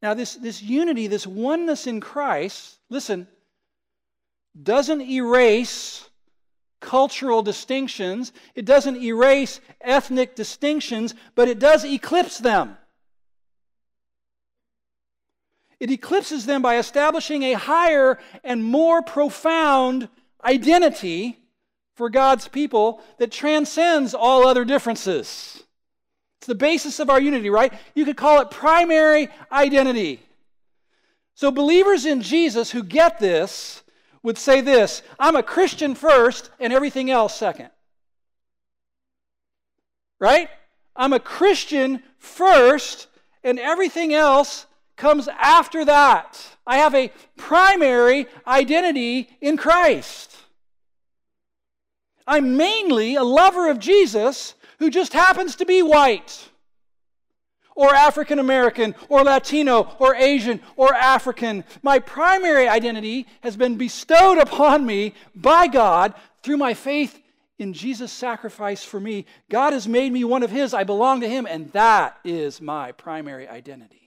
Now, 0.00 0.14
this, 0.14 0.34
this 0.34 0.62
unity, 0.62 1.06
this 1.06 1.26
oneness 1.26 1.86
in 1.86 2.00
Christ, 2.00 2.78
listen, 2.90 3.28
doesn't 4.60 5.00
erase 5.00 6.08
cultural 6.80 7.42
distinctions, 7.42 8.32
it 8.56 8.64
doesn't 8.64 8.96
erase 8.96 9.60
ethnic 9.80 10.34
distinctions, 10.34 11.14
but 11.36 11.48
it 11.48 11.60
does 11.60 11.84
eclipse 11.84 12.38
them. 12.38 12.76
It 15.82 15.90
eclipses 15.90 16.46
them 16.46 16.62
by 16.62 16.78
establishing 16.78 17.42
a 17.42 17.54
higher 17.54 18.20
and 18.44 18.62
more 18.62 19.02
profound 19.02 20.08
identity 20.44 21.40
for 21.96 22.08
God's 22.08 22.46
people 22.46 23.00
that 23.18 23.32
transcends 23.32 24.14
all 24.14 24.46
other 24.46 24.64
differences. 24.64 25.64
It's 26.38 26.46
the 26.46 26.54
basis 26.54 27.00
of 27.00 27.10
our 27.10 27.20
unity, 27.20 27.50
right? 27.50 27.72
You 27.96 28.04
could 28.04 28.16
call 28.16 28.40
it 28.40 28.52
primary 28.52 29.28
identity. 29.50 30.20
So, 31.34 31.50
believers 31.50 32.06
in 32.06 32.22
Jesus 32.22 32.70
who 32.70 32.84
get 32.84 33.18
this 33.18 33.82
would 34.22 34.38
say 34.38 34.60
this 34.60 35.02
I'm 35.18 35.34
a 35.34 35.42
Christian 35.42 35.96
first 35.96 36.50
and 36.60 36.72
everything 36.72 37.10
else 37.10 37.34
second. 37.36 37.70
Right? 40.20 40.48
I'm 40.94 41.12
a 41.12 41.18
Christian 41.18 42.04
first 42.18 43.08
and 43.42 43.58
everything 43.58 44.14
else 44.14 44.66
comes 45.02 45.26
after 45.26 45.84
that. 45.84 46.40
I 46.64 46.76
have 46.76 46.94
a 46.94 47.10
primary 47.36 48.28
identity 48.46 49.28
in 49.40 49.56
Christ. 49.56 50.36
I'm 52.24 52.56
mainly 52.56 53.16
a 53.16 53.24
lover 53.24 53.68
of 53.68 53.80
Jesus 53.80 54.54
who 54.78 54.90
just 54.90 55.12
happens 55.12 55.56
to 55.56 55.66
be 55.66 55.82
white 55.82 56.48
or 57.74 57.92
African 57.92 58.38
American 58.38 58.94
or 59.08 59.24
Latino 59.24 59.92
or 59.98 60.14
Asian 60.14 60.60
or 60.76 60.94
African. 60.94 61.64
My 61.82 61.98
primary 61.98 62.68
identity 62.68 63.26
has 63.40 63.56
been 63.56 63.76
bestowed 63.76 64.38
upon 64.38 64.86
me 64.86 65.14
by 65.34 65.66
God 65.66 66.14
through 66.44 66.58
my 66.58 66.74
faith 66.74 67.20
in 67.58 67.72
Jesus' 67.72 68.12
sacrifice 68.12 68.84
for 68.84 69.00
me. 69.00 69.26
God 69.50 69.72
has 69.72 69.88
made 69.88 70.12
me 70.12 70.22
one 70.22 70.44
of 70.44 70.50
His. 70.52 70.72
I 70.72 70.84
belong 70.84 71.22
to 71.22 71.28
Him, 71.28 71.44
and 71.44 71.72
that 71.72 72.20
is 72.22 72.60
my 72.60 72.92
primary 72.92 73.48
identity. 73.48 74.01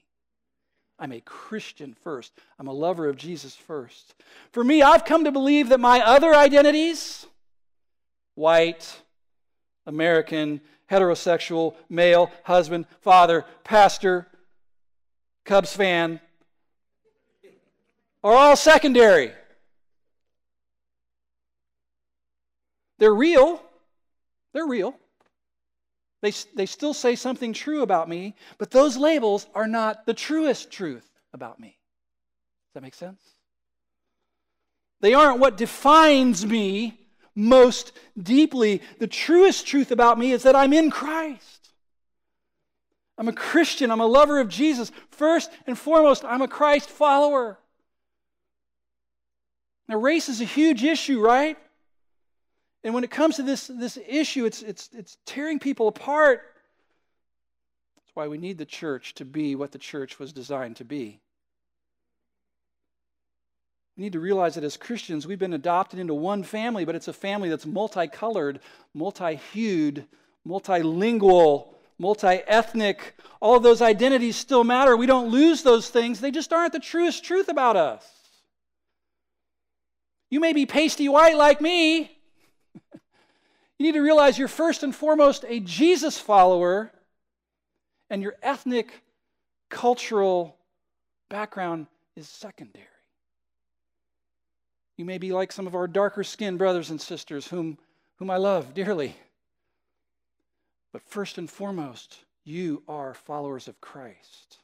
I'm 0.98 1.12
a 1.12 1.22
Christian 1.22 1.96
first. 2.04 2.32
I'm 2.58 2.68
a 2.68 2.74
lover 2.74 3.08
of 3.08 3.18
Jesus 3.18 3.56
first. 3.56 4.16
For 4.52 4.64
me, 4.64 4.82
I've 4.82 5.06
come 5.06 5.26
to 5.26 5.32
believe 5.32 5.70
that 5.70 5.80
my 5.80 6.00
other 6.00 6.34
identities, 6.34 7.26
white, 8.36 9.02
American, 9.86 10.62
heterosexual, 10.90 11.76
male, 11.90 12.32
husband, 12.44 12.86
father, 13.02 13.46
pastor, 13.64 14.28
Cubs 15.44 15.76
fan, 15.76 16.20
are 18.24 18.34
all 18.34 18.56
secondary. 18.56 19.32
They're 22.98 23.14
real. 23.14 23.62
They're 24.54 24.66
real. 24.66 24.96
They, 26.26 26.34
they 26.56 26.66
still 26.66 26.96
say 26.96 27.16
something 27.16 27.54
true 27.54 27.84
about 27.84 28.10
me, 28.10 28.34
but 28.58 28.72
those 28.72 28.98
labels 28.98 29.46
are 29.54 29.68
not 29.68 30.08
the 30.08 30.14
truest 30.16 30.72
truth 30.72 31.08
about 31.34 31.60
me. 31.60 31.68
Does 31.68 32.74
that 32.74 32.82
make 32.82 32.96
sense? 32.96 33.22
They 35.02 35.14
aren't 35.14 35.38
what 35.38 35.56
defines 35.56 36.44
me 36.44 37.00
most 37.36 37.92
deeply, 38.18 38.82
the 38.98 39.06
truest 39.06 39.68
truth 39.68 39.92
about 39.92 40.18
me 40.18 40.32
is 40.32 40.42
that 40.44 40.56
I'm 40.56 40.74
in 40.74 40.90
Christ. 40.90 41.70
I'm 43.20 43.28
a 43.28 43.34
Christian. 43.34 43.92
I'm 43.92 44.02
a 44.02 44.08
lover 44.08 44.40
of 44.40 44.50
Jesus. 44.50 44.92
First 45.12 45.52
and 45.68 45.78
foremost, 45.78 46.26
I'm 46.26 46.42
a 46.42 46.48
Christ 46.48 46.90
follower. 46.90 47.60
Now, 49.88 49.98
race 49.98 50.28
is 50.28 50.42
a 50.42 50.46
huge 50.46 50.84
issue, 50.84 51.22
right? 51.22 51.56
And 52.86 52.94
when 52.94 53.04
it 53.04 53.10
comes 53.10 53.38
to 53.38 53.44
this, 53.44 53.66
this 53.66 53.98
issue, 54.08 54.46
it's, 54.46 54.62
it's, 54.62 54.92
it's 54.94 55.18
tearing 55.26 55.58
people 55.58 55.88
apart. 55.88 56.44
That's 57.98 58.16
why 58.16 58.28
we 58.28 58.38
need 58.38 58.60
the 58.60 58.66
church 58.66 59.16
to 59.16 59.26
be 59.26 59.56
what 59.56 59.72
the 59.72 59.80
church 59.80 60.20
was 60.20 60.32
designed 60.32 60.76
to 60.76 60.86
be. 60.86 61.20
We 63.98 64.04
need 64.04 64.14
to 64.14 64.20
realize 64.20 64.54
that 64.54 64.64
as 64.64 64.78
Christians, 64.78 65.26
we've 65.26 65.40
been 65.40 65.54
adopted 65.54 65.98
into 65.98 66.14
one 66.14 66.44
family, 66.44 66.86
but 66.86 66.94
it's 66.94 67.08
a 67.08 67.14
family 67.14 67.50
that's 67.50 67.66
multicolored, 67.66 68.60
multi 68.94 69.40
hued, 69.52 70.06
multilingual, 70.48 71.70
multi 71.98 72.28
ethnic. 72.28 73.16
All 73.42 73.58
of 73.58 73.64
those 73.64 73.82
identities 73.82 74.36
still 74.36 74.64
matter. 74.64 74.96
We 74.96 75.08
don't 75.08 75.32
lose 75.32 75.64
those 75.64 75.90
things, 75.90 76.20
they 76.20 76.30
just 76.30 76.54
aren't 76.54 76.74
the 76.74 76.80
truest 76.80 77.24
truth 77.24 77.50
about 77.50 77.78
us. 77.78 78.06
You 80.30 80.40
may 80.40 80.54
be 80.54 80.68
pasty 80.68 81.10
white 81.10 81.36
like 81.36 81.62
me. 81.62 82.15
You 83.78 83.86
need 83.86 83.94
to 83.94 84.02
realize 84.02 84.38
you're 84.38 84.48
first 84.48 84.84
and 84.84 84.96
foremost 84.96 85.44
a 85.48 85.60
Jesus 85.60 86.18
follower, 86.18 86.92
and 88.10 88.22
your 88.22 88.36
ethnic, 88.42 89.04
cultural 89.70 90.56
background 91.30 91.88
is 92.16 92.30
secondary. 92.30 92.86
You 94.98 95.04
may 95.04 95.18
be 95.18 95.34
like 95.34 95.52
some 95.52 95.68
of 95.68 95.76
our 95.76 95.88
darker 95.88 96.24
skinned 96.24 96.58
brothers 96.58 96.90
and 96.90 97.02
sisters 97.02 97.48
whom, 97.48 97.78
whom 98.18 98.30
I 98.30 98.38
love 98.38 98.74
dearly. 98.74 99.16
But 100.94 101.02
first 101.02 101.38
and 101.38 101.50
foremost, 101.50 102.20
you 102.46 102.84
are 102.88 103.14
followers 103.14 103.68
of 103.68 103.82
Christ. 103.82 104.60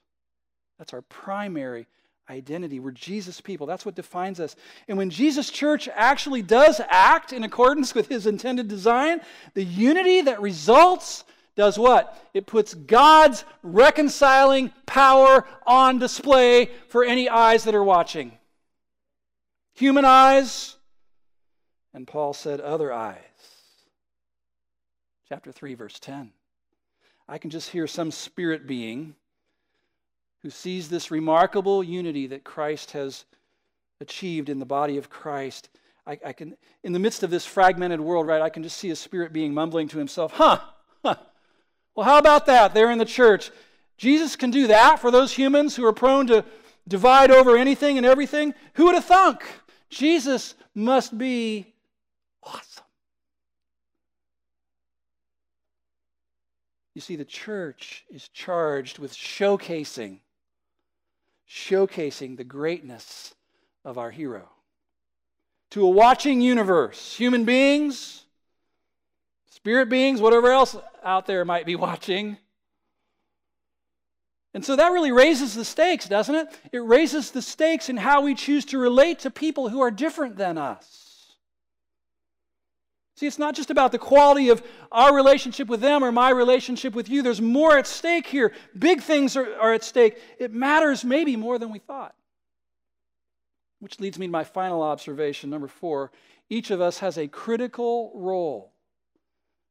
That's 0.78 0.93
our 0.93 1.02
primary 1.02 1.88
identity. 2.32 2.80
We're 2.80 2.91
Jesus 2.91 3.41
people. 3.41 3.67
That's 3.67 3.86
what 3.86 3.96
defines 3.96 4.39
us. 4.39 4.56
And 4.88 4.98
when 4.98 5.10
Jesus' 5.10 5.50
church 5.50 5.89
actually 5.94 6.41
does 6.41 6.82
act 6.88 7.34
in 7.34 7.44
accordance 7.44 7.94
with 7.94 8.08
his 8.08 8.26
intended 8.26 8.67
design, 8.67 9.22
the 9.54 9.63
unity 9.63 10.22
that 10.22 10.41
results 10.41 11.26
does 11.56 11.78
what? 11.78 12.17
It 12.34 12.48
puts 12.48 12.74
God's 12.74 13.44
reconciling 13.62 14.72
power 14.86 15.46
on 15.67 16.00
display 16.00 16.72
for 16.88 17.04
any 17.04 17.28
eyes 17.28 17.65
that 17.65 17.76
are 17.76 17.84
watching. 17.84 18.32
Human 19.74 20.06
eyes, 20.06 20.78
and 21.94 22.08
Paul 22.08 22.34
said, 22.34 22.62
other 22.62 22.94
eyes. 22.94 23.17
Chapter 25.28 25.52
3, 25.52 25.74
verse 25.74 26.00
10. 26.00 26.32
I 27.28 27.38
can 27.38 27.50
just 27.50 27.70
hear 27.70 27.88
some 27.88 28.12
spirit 28.12 28.65
being 28.65 29.15
who 30.43 30.49
sees 30.49 30.89
this 30.89 31.12
remarkable 31.12 31.84
unity 31.84 32.27
that 32.27 32.43
Christ 32.43 32.91
has 32.91 33.25
achieved 33.99 34.49
in 34.49 34.60
the 34.60 34.65
body 34.65 34.97
of 34.97 35.10
Christ. 35.10 35.69
I, 36.08 36.19
I, 36.25 36.34
can, 36.34 36.58
in 36.84 36.93
the 36.93 36.99
midst 36.99 37.23
of 37.23 37.30
this 37.30 37.45
fragmented 37.45 38.01
world, 38.01 38.25
right, 38.25 38.41
I 38.41 38.49
can 38.49 38.63
just 38.63 38.77
see 38.77 38.89
a 38.89 38.95
spirit 38.95 39.32
being 39.32 39.54
mumbling 39.54 39.88
to 39.89 39.99
himself, 39.99 40.34
huh, 40.34 40.60
huh. 41.04 41.15
Well, 41.95 42.06
how 42.06 42.17
about 42.17 42.47
that 42.47 42.73
there 42.73 42.89
in 42.89 42.97
the 42.97 43.06
church? 43.06 43.51
Jesus 43.97 44.36
can 44.36 44.49
do 44.49 44.67
that 44.67 44.99
for 44.99 45.12
those 45.12 45.32
humans 45.32 45.75
who 45.75 45.86
are 45.86 45.93
prone 45.93 46.25
to 46.27 46.43
divide 46.88 47.30
over 47.30 47.56
anything 47.56 47.97
and 47.97 48.06
everything. 48.06 48.56
Who 48.73 48.86
would 48.86 48.95
have 48.95 49.06
thunk? 49.06 49.43
Jesus 49.89 50.56
must 50.73 51.15
be 51.15 51.67
awesome. 52.41 52.86
You 56.95 57.01
see, 57.01 57.15
the 57.15 57.25
church 57.25 58.06
is 58.10 58.27
charged 58.30 58.99
with 58.99 59.13
showcasing 59.13 60.19
showcasing 61.51 62.37
the 62.37 62.43
greatness 62.43 63.35
of 63.83 63.97
our 63.97 64.11
hero. 64.11 64.49
To 65.71 65.85
a 65.85 65.89
watching 65.89 66.41
universe, 66.41 67.15
human 67.15 67.43
beings, 67.43 68.23
spirit 69.49 69.89
beings, 69.89 70.21
whatever 70.21 70.51
else 70.51 70.77
out 71.03 71.25
there 71.25 71.43
might 71.43 71.65
be 71.65 71.75
watching. 71.87 72.37
And 74.53 74.63
so 74.63 74.75
that 74.75 74.91
really 74.91 75.11
raises 75.11 75.53
the 75.53 75.65
stakes, 75.65 76.07
doesn't 76.07 76.35
it? 76.35 76.47
It 76.71 76.79
raises 76.79 77.31
the 77.31 77.41
stakes 77.41 77.89
in 77.89 77.97
how 77.97 78.21
we 78.21 78.35
choose 78.35 78.65
to 78.65 78.77
relate 78.77 79.19
to 79.19 79.31
people 79.31 79.69
who 79.69 79.81
are 79.81 79.91
different 79.91 80.37
than 80.37 80.57
us. 80.57 81.11
See, 83.21 83.27
it's 83.27 83.38
not 83.38 83.53
just 83.53 83.69
about 83.69 83.91
the 83.91 83.99
quality 83.99 84.49
of 84.49 84.63
our 84.91 85.13
relationship 85.13 85.67
with 85.67 85.79
them 85.79 86.03
or 86.03 86.12
my 86.12 86.31
relationship 86.31 86.95
with 86.95 87.07
you. 87.07 87.21
There's 87.21 87.39
more 87.39 87.77
at 87.77 87.86
stake 87.86 88.25
here. 88.25 88.51
Big 88.75 88.99
things 88.99 89.38
are, 89.38 89.55
are 89.60 89.75
at 89.75 89.84
stake. 89.84 90.17
It 90.39 90.51
matters 90.51 91.05
maybe 91.05 91.36
more 91.36 91.60
than 91.60 91.69
we 91.69 91.77
thought. 91.77 92.15
Which 93.77 93.99
leads 93.99 94.17
me 94.17 94.25
to 94.25 94.31
my 94.31 94.43
final 94.43 94.81
observation, 94.81 95.51
number 95.51 95.67
four. 95.67 96.12
Each 96.49 96.71
of 96.71 96.81
us 96.81 96.97
has 96.97 97.19
a 97.19 97.27
critical 97.27 98.12
role. 98.15 98.73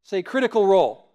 Say, 0.04 0.22
critical 0.22 0.64
role. 0.64 1.10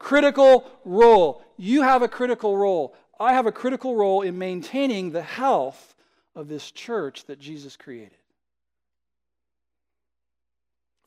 Critical 0.00 0.68
role. 0.84 1.40
You 1.56 1.82
have 1.82 2.02
a 2.02 2.08
critical 2.08 2.56
role. 2.56 2.96
I 3.20 3.34
have 3.34 3.46
a 3.46 3.52
critical 3.52 3.94
role 3.94 4.22
in 4.22 4.36
maintaining 4.36 5.12
the 5.12 5.22
health 5.22 5.94
of 6.34 6.48
this 6.48 6.72
church 6.72 7.26
that 7.26 7.38
Jesus 7.38 7.76
created 7.76 8.19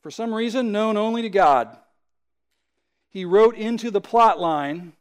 for 0.04 0.10
some 0.10 0.34
reason 0.34 0.70
known 0.70 0.98
only 0.98 1.22
to 1.22 1.30
God, 1.30 1.78
he 3.08 3.24
wrote 3.24 3.56
into 3.56 3.90
the 3.90 4.02
plot 4.02 4.38
line 4.38 4.92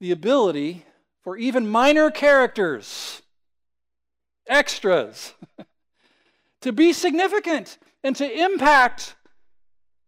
the 0.00 0.10
ability 0.10 0.86
for 1.22 1.36
even 1.36 1.68
minor 1.68 2.10
characters, 2.10 3.20
extras, 4.46 5.34
to 6.62 6.72
be 6.72 6.94
significant 6.94 7.76
and 8.02 8.16
to 8.16 8.26
impact 8.26 9.16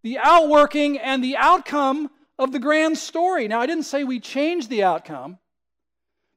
the 0.03 0.17
outworking 0.21 0.99
and 0.99 1.23
the 1.23 1.37
outcome 1.37 2.09
of 2.39 2.53
the 2.53 2.59
grand 2.59 2.97
story. 2.97 3.47
Now, 3.47 3.61
I 3.61 3.67
didn't 3.67 3.85
say 3.85 4.05
we 4.05 4.21
changed 4.21 4.71
the 4.71 4.85
outcome, 4.85 5.37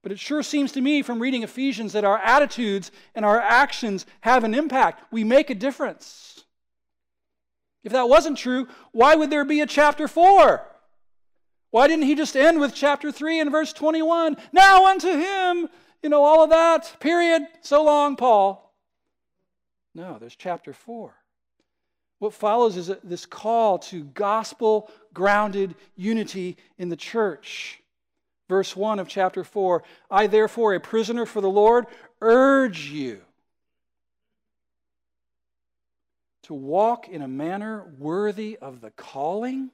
but 0.03 0.11
it 0.11 0.19
sure 0.19 0.43
seems 0.43 0.73
to 0.73 0.81
me 0.81 1.03
from 1.03 1.21
reading 1.21 1.43
Ephesians 1.43 1.93
that 1.93 2.03
our 2.03 2.17
attitudes 2.17 2.91
and 3.15 3.23
our 3.23 3.39
actions 3.39 4.05
have 4.19 4.43
an 4.43 4.53
impact. 4.53 5.03
We 5.09 5.23
make 5.23 5.49
a 5.49 5.55
difference. 5.55 6.28
If 7.83 7.91
that 7.93 8.09
wasn't 8.09 8.37
true, 8.37 8.67
why 8.91 9.15
would 9.15 9.29
there 9.29 9.45
be 9.45 9.61
a 9.61 9.65
chapter 9.65 10.07
4? 10.07 10.65
Why 11.71 11.87
didn't 11.87 12.05
he 12.05 12.15
just 12.15 12.35
end 12.35 12.59
with 12.59 12.73
chapter 12.73 13.11
3 13.11 13.39
and 13.39 13.51
verse 13.51 13.73
21? 13.73 14.37
Now 14.51 14.87
unto 14.87 15.09
him, 15.09 15.69
you 16.01 16.09
know, 16.09 16.23
all 16.23 16.43
of 16.43 16.49
that, 16.49 16.97
period. 16.99 17.43
So 17.61 17.83
long, 17.83 18.15
Paul. 18.15 18.73
No, 19.95 20.17
there's 20.19 20.35
chapter 20.35 20.73
4. 20.73 21.13
What 22.19 22.33
follows 22.33 22.75
is 22.75 22.91
this 23.03 23.25
call 23.25 23.79
to 23.79 24.03
gospel 24.03 24.91
grounded 25.13 25.75
unity 25.95 26.57
in 26.77 26.89
the 26.89 26.97
church. 26.97 27.81
Verse 28.49 28.75
1 28.75 28.99
of 28.99 29.07
chapter 29.07 29.43
4 29.43 29.83
I, 30.11 30.27
therefore, 30.27 30.73
a 30.73 30.79
prisoner 30.79 31.25
for 31.25 31.39
the 31.39 31.49
Lord, 31.49 31.85
urge 32.19 32.89
you 32.89 33.21
to 36.49 36.55
walk 36.55 37.07
in 37.07 37.21
a 37.21 37.27
manner 37.27 37.85
worthy 37.99 38.57
of 38.59 38.81
the 38.81 38.89
calling 38.89 39.69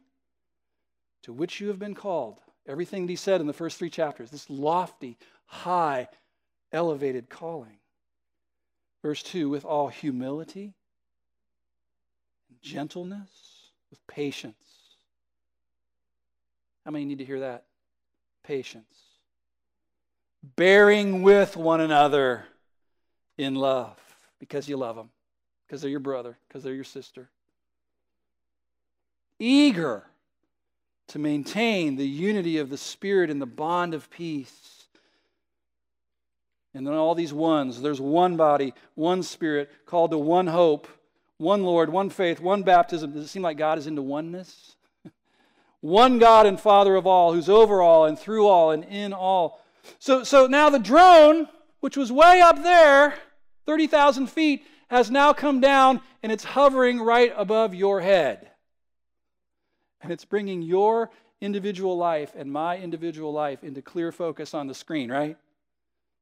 to 1.24 1.32
which 1.32 1.62
you 1.62 1.70
have 1.70 1.80
been 1.80 1.96
called. 1.96 2.42
Everything 2.68 3.06
that 3.06 3.10
he 3.10 3.16
said 3.16 3.40
in 3.40 3.48
the 3.48 3.54
first 3.54 3.80
three 3.80 3.90
chapters, 3.90 4.30
this 4.30 4.50
lofty, 4.50 5.18
high, 5.46 6.10
elevated 6.74 7.30
calling. 7.30 7.78
Verse 9.02 9.24
2 9.24 9.48
with 9.48 9.64
all 9.64 9.88
humility, 9.88 10.74
gentleness, 12.62 13.30
with 13.90 14.06
patience. 14.06 14.56
How 16.84 16.92
many 16.92 17.06
need 17.06 17.20
to 17.20 17.26
hear 17.26 17.40
that? 17.40 17.64
Patience. 18.44 18.84
Bearing 20.58 21.22
with 21.22 21.56
one 21.56 21.80
another 21.80 22.44
in 23.38 23.56
love 23.56 23.98
because 24.40 24.68
you 24.68 24.76
love 24.76 24.98
them 24.98 25.10
because 25.68 25.82
they're 25.82 25.92
your 25.92 26.00
brother, 26.00 26.38
because 26.48 26.64
they're 26.64 26.74
your 26.74 26.84
sister. 26.84 27.30
Eager 29.40 30.04
to 31.08 31.20
maintain 31.20 31.96
the 31.96 32.08
unity 32.08 32.58
of 32.58 32.70
the 32.70 32.78
Spirit 32.78 33.30
and 33.30 33.42
the 33.42 33.46
bond 33.46 33.94
of 33.94 34.10
peace. 34.10 34.88
And 36.74 36.86
then 36.86 36.94
all 36.94 37.16
these 37.16 37.34
ones 37.34 37.82
there's 37.82 38.02
one 38.02 38.38
body, 38.38 38.74
one 38.96 39.24
Spirit, 39.24 39.72
called 39.86 40.12
to 40.12 40.18
one 40.18 40.48
hope, 40.48 40.88
one 41.38 41.64
Lord, 41.64 41.90
one 41.90 42.10
faith, 42.10 42.40
one 42.40 42.64
baptism. 42.64 43.12
Does 43.12 43.26
it 43.26 43.28
seem 43.28 43.42
like 43.42 43.58
God 43.58 43.78
is 43.78 43.88
into 43.88 44.02
oneness? 44.02 44.76
one 45.82 46.20
God 46.20 46.46
and 46.46 46.60
Father 46.60 46.96
of 46.96 47.06
all, 47.06 47.34
who's 47.34 47.50
over 47.50 47.82
all 47.82 48.06
and 48.06 48.18
through 48.18 48.48
all 48.48 48.72
and 48.72 48.84
in 48.86 49.14
all. 49.14 49.62
So, 50.00 50.24
so 50.24 50.48
now 50.48 50.70
the 50.70 50.80
drone, 50.80 51.48
which 51.80 51.98
was 51.98 52.12
way 52.12 52.42
up 52.42 52.64
there, 52.64 53.14
30,000 53.66 54.28
feet, 54.28 54.64
has 54.96 55.12
now 55.12 55.34
come 55.34 55.60
down 55.60 56.02
and 56.24 56.32
it's 56.32 56.46
hovering 56.46 57.02
right 57.02 57.34
above 57.36 57.76
your 57.76 58.00
head. 58.00 58.50
And 60.02 60.10
it's 60.10 60.24
bringing 60.24 60.62
your 60.62 61.10
individual 61.42 61.98
life 61.98 62.32
and 62.36 62.50
my 62.50 62.78
individual 62.78 63.34
life 63.34 63.64
into 63.64 63.82
clear 63.82 64.14
focus 64.14 64.54
on 64.54 64.68
the 64.68 64.74
screen, 64.74 65.12
right? 65.12 65.38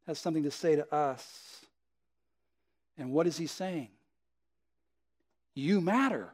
Has 0.08 0.18
something 0.18 0.44
to 0.44 0.52
say 0.52 0.76
to 0.76 0.92
us. 0.94 1.62
And 2.98 3.12
what 3.12 3.28
is 3.28 3.38
he 3.38 3.46
saying? 3.46 3.90
You 5.54 5.80
matter. 5.80 6.34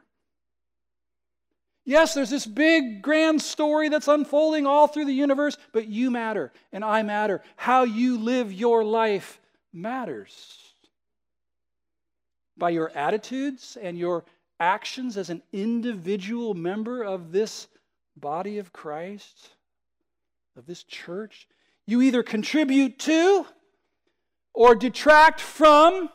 Yes, 1.84 2.14
there's 2.14 2.30
this 2.30 2.46
big 2.46 3.02
grand 3.02 3.42
story 3.42 3.90
that's 3.90 4.08
unfolding 4.08 4.66
all 4.66 4.86
through 4.86 5.06
the 5.06 5.12
universe, 5.12 5.58
but 5.72 5.88
you 5.88 6.10
matter 6.10 6.52
and 6.72 6.84
I 6.84 7.02
matter. 7.02 7.42
How 7.56 7.82
you 7.82 8.18
live 8.18 8.50
your 8.50 8.82
life 8.82 9.40
matters 9.74 10.69
by 12.60 12.70
your 12.70 12.90
attitudes 12.90 13.76
and 13.82 13.98
your 13.98 14.24
actions 14.60 15.16
as 15.16 15.30
an 15.30 15.42
individual 15.52 16.54
member 16.54 17.02
of 17.02 17.32
this 17.32 17.66
body 18.16 18.58
of 18.58 18.72
Christ, 18.72 19.50
of 20.56 20.66
this 20.66 20.84
church, 20.84 21.48
you 21.86 22.02
either 22.02 22.22
contribute 22.22 23.00
to 23.00 23.46
or 24.54 24.76
detract 24.76 25.40
from 25.40 26.08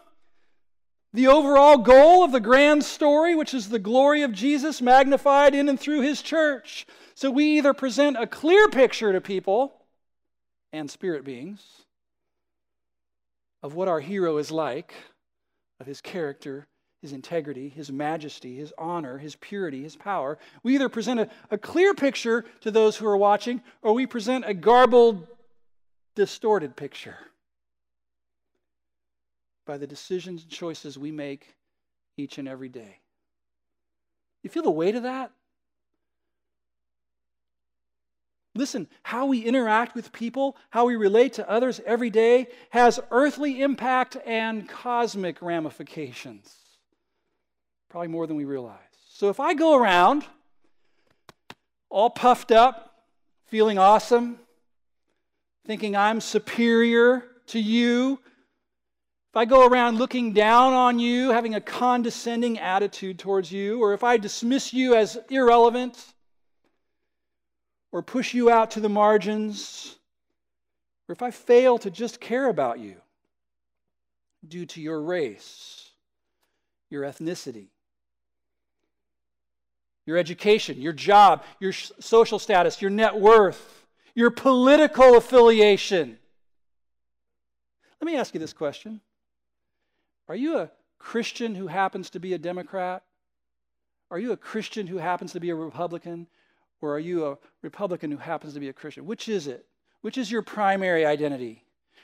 the 1.11 1.27
overall 1.27 1.77
goal 1.77 2.23
of 2.23 2.31
the 2.31 2.39
grand 2.39 2.83
story, 2.83 3.35
which 3.35 3.53
is 3.53 3.69
the 3.69 3.79
glory 3.79 4.21
of 4.21 4.31
Jesus 4.31 4.81
magnified 4.81 5.55
in 5.55 5.67
and 5.69 5.79
through 5.79 6.01
his 6.01 6.21
church. 6.21 6.85
So 7.15 7.31
we 7.31 7.57
either 7.57 7.73
present 7.73 8.17
a 8.17 8.27
clear 8.27 8.67
picture 8.67 9.13
to 9.13 9.21
people 9.21 9.73
and 10.73 10.91
spirit 10.91 11.23
beings 11.23 11.63
of 13.63 13.73
what 13.73 13.87
our 13.87 14.01
hero 14.01 14.37
is 14.37 14.51
like, 14.51 14.93
of 15.79 15.87
his 15.87 16.01
character, 16.01 16.67
his 17.01 17.13
integrity, 17.13 17.69
his 17.69 17.91
majesty, 17.91 18.55
his 18.55 18.73
honor, 18.77 19.17
his 19.17 19.35
purity, 19.35 19.83
his 19.83 19.95
power. 19.95 20.37
We 20.63 20.75
either 20.75 20.89
present 20.89 21.19
a, 21.19 21.29
a 21.51 21.57
clear 21.57 21.93
picture 21.93 22.45
to 22.61 22.71
those 22.71 22.97
who 22.97 23.07
are 23.07 23.17
watching, 23.17 23.61
or 23.81 23.93
we 23.93 24.05
present 24.05 24.45
a 24.47 24.53
garbled, 24.53 25.27
distorted 26.15 26.75
picture 26.75 27.17
by 29.65 29.77
the 29.77 29.87
decisions 29.87 30.43
and 30.43 30.51
choices 30.51 30.97
we 30.97 31.11
make 31.11 31.55
each 32.17 32.37
and 32.37 32.47
every 32.47 32.69
day. 32.69 32.99
You 34.43 34.49
feel 34.49 34.63
the 34.63 34.71
weight 34.71 34.95
of 34.95 35.03
that? 35.03 35.31
Listen, 38.57 38.87
how 39.03 39.25
we 39.25 39.39
interact 39.43 39.95
with 39.95 40.13
people, 40.13 40.55
how 40.69 40.85
we 40.85 40.95
relate 40.95 41.33
to 41.33 41.49
others 41.49 41.81
every 41.85 42.09
day 42.09 42.47
has 42.69 43.01
earthly 43.11 43.61
impact 43.61 44.15
and 44.25 44.67
cosmic 44.67 45.41
ramifications. 45.41 46.55
Probably 47.89 48.07
more 48.07 48.25
than 48.25 48.37
we 48.37 48.45
realize. 48.45 48.79
So 49.09 49.29
if 49.29 49.41
I 49.41 49.53
go 49.53 49.75
around 49.75 50.25
all 51.89 52.09
puffed 52.09 52.51
up, 52.51 52.95
feeling 53.47 53.77
awesome, 53.77 54.39
thinking 55.67 55.95
I'm 55.95 56.21
superior 56.21 57.25
to 57.47 57.59
you, 57.59 58.19
if 59.31 59.37
I 59.37 59.43
go 59.43 59.67
around 59.67 59.97
looking 59.97 60.31
down 60.31 60.71
on 60.71 60.97
you, 60.97 61.31
having 61.31 61.55
a 61.55 61.61
condescending 61.61 62.57
attitude 62.57 63.19
towards 63.19 63.51
you, 63.51 63.81
or 63.83 63.93
if 63.93 64.01
I 64.01 64.15
dismiss 64.15 64.73
you 64.73 64.95
as 64.95 65.17
irrelevant, 65.29 66.13
or 67.95 68.01
push 68.01 68.33
you 68.33 68.49
out 68.49 68.71
to 68.71 68.81
the 68.81 68.89
margins, 68.89 69.95
or 71.07 71.13
if 71.13 71.21
I 71.21 71.31
fail 71.31 71.77
to 71.77 71.89
just 71.89 72.19
care 72.19 72.49
about 72.49 72.77
you 72.77 72.97
due 74.45 74.65
to 74.65 74.81
your 74.81 75.01
race, 75.01 75.91
your 76.89 77.03
ethnicity, 77.03 77.67
your 80.05 80.17
education, 80.17 80.81
your 80.81 80.91
job, 80.91 81.45
your 81.61 81.71
social 81.71 82.37
status, 82.37 82.81
your 82.81 82.91
net 82.91 83.15
worth, 83.15 83.87
your 84.13 84.29
political 84.29 85.15
affiliation. 85.15 86.17
Let 88.01 88.07
me 88.07 88.17
ask 88.17 88.33
you 88.33 88.41
this 88.41 88.51
question 88.51 88.99
are 90.27 90.35
you 90.35 90.57
a 90.57 90.69
Christian 90.99 91.55
who 91.55 91.67
happens 91.67 92.09
to 92.09 92.19
be 92.19 92.33
a 92.33 92.37
Democrat? 92.37 93.03
Are 94.11 94.19
you 94.19 94.33
a 94.33 94.37
Christian 94.37 94.85
who 94.85 94.97
happens 94.97 95.31
to 95.31 95.39
be 95.39 95.49
a 95.49 95.55
Republican? 95.55 96.27
Or 96.85 96.95
are 96.95 96.99
you 96.99 97.25
a 97.25 97.37
Republican 97.61 98.11
who 98.11 98.17
happens 98.17 98.53
to 98.53 98.59
be 98.59 98.69
a 98.69 98.73
Christian? 98.73 99.05
Which 99.05 99.27
is 99.27 99.47
it? 99.47 99.65
Which 100.01 100.17
is 100.17 100.31
your 100.31 100.41
primary 100.41 101.05
identity? 101.05 101.63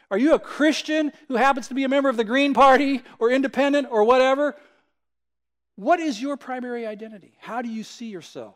Are 0.09 0.17
you 0.17 0.33
a 0.33 0.39
Christian 0.39 1.11
who 1.27 1.35
happens 1.35 1.67
to 1.69 1.73
be 1.73 1.83
a 1.83 1.89
member 1.89 2.09
of 2.09 2.17
the 2.17 2.23
Green 2.23 2.53
Party 2.53 3.01
or 3.19 3.31
independent 3.31 3.87
or 3.91 4.03
whatever? 4.03 4.55
What 5.75 5.99
is 5.99 6.21
your 6.21 6.35
primary 6.35 6.85
identity? 6.85 7.33
How 7.39 7.61
do 7.61 7.69
you 7.69 7.83
see 7.83 8.07
yourself? 8.07 8.55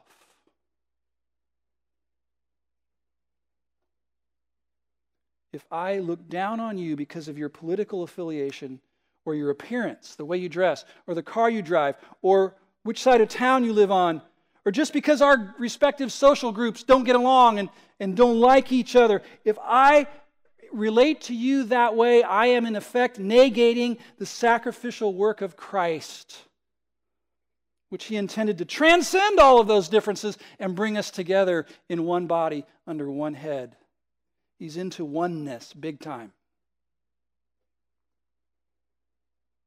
If 5.54 5.64
I 5.72 6.00
look 6.00 6.28
down 6.28 6.60
on 6.60 6.78
you 6.78 6.96
because 6.96 7.28
of 7.28 7.38
your 7.38 7.50
political 7.50 8.04
affiliation, 8.04 8.82
or 9.26 9.34
your 9.34 9.50
appearance, 9.50 10.16
the 10.16 10.26
way 10.26 10.38
you 10.38 10.48
dress, 10.48 10.86
or 11.08 11.16
the 11.16 11.24
car 11.24 11.50
you 11.50 11.62
drive, 11.62 11.96
or 12.22 12.56
which 12.84 13.02
side 13.02 13.22
of 13.22 13.28
town 13.28 13.64
you 13.64 13.74
live 13.74 13.92
on, 13.92 14.22
or 14.66 14.72
just 14.72 14.94
because 14.94 15.22
our 15.22 15.54
respective 15.60 16.12
social 16.12 16.52
groups 16.52 16.84
don't 16.84 17.04
get 17.04 17.16
along 17.16 17.60
and, 17.60 17.70
and 18.00 18.18
don't 18.18 18.40
like 18.40 18.72
each 18.72 18.96
other, 18.96 19.22
if 19.44 19.58
I 19.62 20.08
relate 20.74 21.22
to 21.22 21.36
you 21.36 21.66
that 21.66 21.96
way, 21.96 22.24
I 22.24 22.48
am 22.48 22.66
in 22.66 22.76
effect 22.76 23.20
negating 23.20 23.98
the 24.18 24.26
sacrificial 24.26 25.14
work 25.14 25.42
of 25.42 25.56
Christ, 25.56 26.38
which 27.90 28.06
he 28.06 28.18
intended 28.18 28.58
to 28.58 28.66
transcend 28.66 29.40
all 29.40 29.60
of 29.60 29.68
those 29.68 29.88
differences 29.88 30.38
and 30.60 30.76
bring 30.76 30.98
us 30.98 31.12
together 31.12 31.68
in 31.88 32.04
one 32.04 32.26
body 32.26 32.66
under 32.88 33.10
one 33.10 33.36
head. 33.36 33.76
He's 34.58 34.78
into 34.78 35.06
oneness 35.06 35.74
big 35.74 36.00
time. 36.00 36.32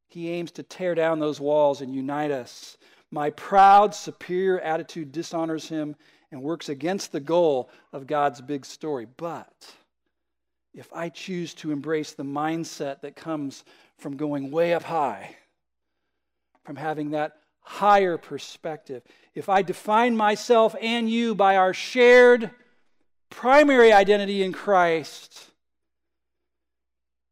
He 0.09 0.31
aims 0.31 0.51
to 0.53 0.63
tear 0.63 0.95
down 0.95 1.21
those 1.21 1.39
walls 1.39 1.83
and 1.83 1.95
unite 1.95 2.31
us. 2.31 2.79
My 3.11 3.31
proud, 3.31 3.95
superior 3.95 4.61
attitude 4.61 5.13
dishonors 5.13 5.69
him 5.69 5.97
and 6.31 6.43
works 6.43 6.69
against 6.69 7.13
the 7.13 7.21
goal 7.21 7.71
of 7.93 8.07
God's 8.07 8.41
big 8.41 8.67
story. 8.67 9.07
But 9.17 9.75
if 10.75 10.93
I 10.93 11.09
choose 11.09 11.55
to 11.55 11.73
embrace 11.73 12.13
the 12.13 12.25
mindset 12.25 13.01
that 13.01 13.17
comes 13.17 13.65
from 13.99 14.17
going 14.17 14.51
way 14.51 14.75
up 14.75 14.83
high, 14.83 15.37
from 16.65 16.77
having 16.77 17.13
that 17.13 17.39
higher 17.61 18.19
perspective, 18.19 19.03
if 19.35 19.49
I 19.49 19.63
define 19.63 20.17
myself 20.17 20.77
and 20.81 21.09
you 21.09 21.35
by 21.35 21.57
our 21.57 21.73
shared 21.73 22.51
primary 23.31 23.93
identity 23.93 24.43
in 24.43 24.53
Christ, 24.53 25.51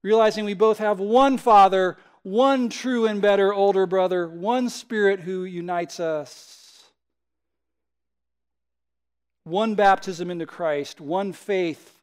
realizing 0.03 0.45
we 0.45 0.55
both 0.55 0.79
have 0.79 1.01
one 1.01 1.37
Father, 1.37 1.99
one 2.27 2.69
true 2.69 3.07
and 3.07 3.23
better 3.23 3.55
older 3.55 3.87
brother, 3.87 4.27
one 4.27 4.69
spirit 4.69 5.21
who 5.21 5.45
unites 5.45 6.01
us, 6.01 6.83
one 9.45 9.77
baptism 9.77 10.29
into 10.29 10.45
Christ, 10.45 11.01
one 11.01 11.33
faith 11.33 12.01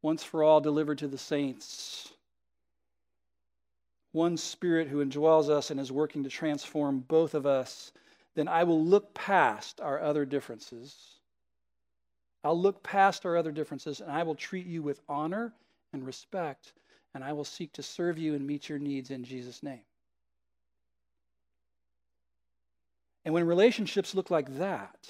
once 0.00 0.24
for 0.24 0.42
all 0.42 0.62
delivered 0.62 0.96
to 0.96 1.06
the 1.06 1.18
saints, 1.18 2.14
one 4.12 4.38
spirit 4.38 4.88
who 4.88 5.04
indwells 5.04 5.50
us 5.50 5.70
and 5.70 5.78
is 5.78 5.92
working 5.92 6.24
to 6.24 6.30
transform 6.30 7.00
both 7.00 7.34
of 7.34 7.44
us, 7.44 7.92
then 8.34 8.48
I 8.48 8.64
will 8.64 8.82
look 8.82 9.12
past 9.12 9.82
our 9.82 10.00
other 10.00 10.24
differences. 10.24 10.96
I'll 12.42 12.58
look 12.58 12.82
past 12.82 13.26
our 13.26 13.36
other 13.36 13.52
differences 13.52 14.00
and 14.00 14.10
I 14.10 14.22
will 14.22 14.34
treat 14.34 14.64
you 14.64 14.80
with 14.80 15.02
honor 15.10 15.52
and 15.92 16.06
respect 16.06 16.72
and 17.14 17.22
I 17.22 17.32
will 17.32 17.44
seek 17.44 17.72
to 17.74 17.82
serve 17.82 18.18
you 18.18 18.34
and 18.34 18.46
meet 18.46 18.68
your 18.68 18.78
needs 18.78 19.10
in 19.10 19.24
Jesus' 19.24 19.62
name. 19.62 19.82
And 23.24 23.34
when 23.34 23.46
relationships 23.46 24.14
look 24.14 24.30
like 24.30 24.58
that, 24.58 25.08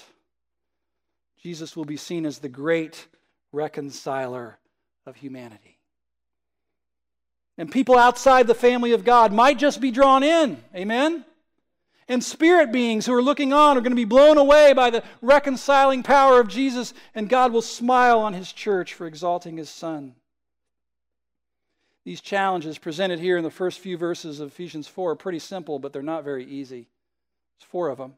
Jesus 1.41 1.75
will 1.75 1.85
be 1.85 1.97
seen 1.97 2.25
as 2.25 2.39
the 2.39 2.49
great 2.49 3.07
reconciler 3.51 4.57
of 5.05 5.15
humanity. 5.15 5.79
And 7.57 7.71
people 7.71 7.97
outside 7.97 8.47
the 8.47 8.55
family 8.55 8.93
of 8.93 9.03
God 9.03 9.31
might 9.31 9.59
just 9.59 9.79
be 9.79 9.91
drawn 9.91 10.23
in. 10.23 10.63
Amen? 10.75 11.25
And 12.07 12.23
spirit 12.23 12.71
beings 12.71 13.05
who 13.05 13.13
are 13.13 13.21
looking 13.21 13.53
on 13.53 13.77
are 13.77 13.81
going 13.81 13.91
to 13.91 13.95
be 13.95 14.05
blown 14.05 14.37
away 14.37 14.73
by 14.73 14.89
the 14.89 15.03
reconciling 15.21 16.03
power 16.03 16.39
of 16.39 16.47
Jesus, 16.47 16.93
and 17.15 17.29
God 17.29 17.53
will 17.53 17.61
smile 17.61 18.19
on 18.19 18.33
his 18.33 18.51
church 18.51 18.93
for 18.93 19.07
exalting 19.07 19.57
his 19.57 19.69
Son. 19.69 20.15
These 22.05 22.21
challenges 22.21 22.77
presented 22.77 23.19
here 23.19 23.37
in 23.37 23.43
the 23.43 23.51
first 23.51 23.79
few 23.79 23.97
verses 23.97 24.39
of 24.39 24.49
Ephesians 24.49 24.87
4 24.87 25.11
are 25.11 25.15
pretty 25.15 25.39
simple, 25.39 25.79
but 25.79 25.93
they're 25.93 26.01
not 26.01 26.23
very 26.23 26.45
easy. 26.45 26.89
There's 27.57 27.69
four 27.69 27.89
of 27.89 27.97
them. 27.97 28.15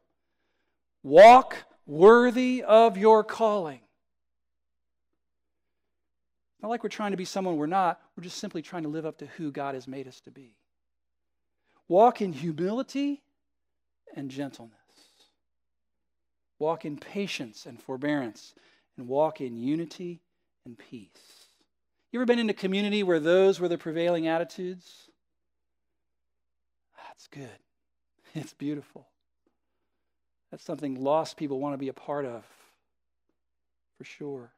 Walk 1.04 1.58
worthy 1.86 2.64
of 2.64 2.98
your 2.98 3.24
calling. 3.24 3.82
Not 6.62 6.70
like 6.70 6.84
we're 6.84 6.90
trying 6.90 7.12
to 7.12 7.18
be 7.18 7.26
someone 7.26 7.58
we're 7.58 7.68
not, 7.68 8.02
we're 8.18 8.24
just 8.24 8.40
simply 8.40 8.64
trying 8.64 8.84
to 8.84 8.90
live 8.90 9.06
up 9.06 9.20
to 9.20 9.28
who 9.28 9.52
God 9.52 9.76
has 9.76 9.88
made 9.88 10.08
us 10.08 10.20
to 10.22 10.32
be. 10.32 10.56
Walk 11.88 12.22
in 12.22 12.34
humility 12.34 13.22
and 14.16 14.32
gentleness. 14.32 14.74
Walk 16.58 16.86
in 16.86 16.98
patience 16.98 17.68
and 17.68 17.80
forbearance, 17.80 18.56
and 18.98 19.08
walk 19.08 19.42
in 19.42 19.58
unity 19.58 20.22
and 20.66 20.76
peace. 20.76 21.35
You 22.16 22.22
ever 22.22 22.28
been 22.28 22.40
in 22.40 22.50
a 22.50 22.54
community 22.54 23.04
where 23.04 23.20
those 23.20 23.60
were 23.60 23.68
the 23.68 23.78
prevailing 23.78 24.26
attitudes? 24.26 25.10
Ah, 26.98 27.02
that's 27.10 27.28
good. 27.28 27.50
It's 28.34 28.54
beautiful. 28.54 29.06
That's 30.50 30.64
something 30.64 31.04
lost 31.04 31.36
people 31.36 31.60
want 31.60 31.74
to 31.74 31.78
be 31.78 31.90
a 31.90 31.94
part 31.94 32.24
of, 32.24 32.46
for 33.98 34.06
sure. 34.06 34.54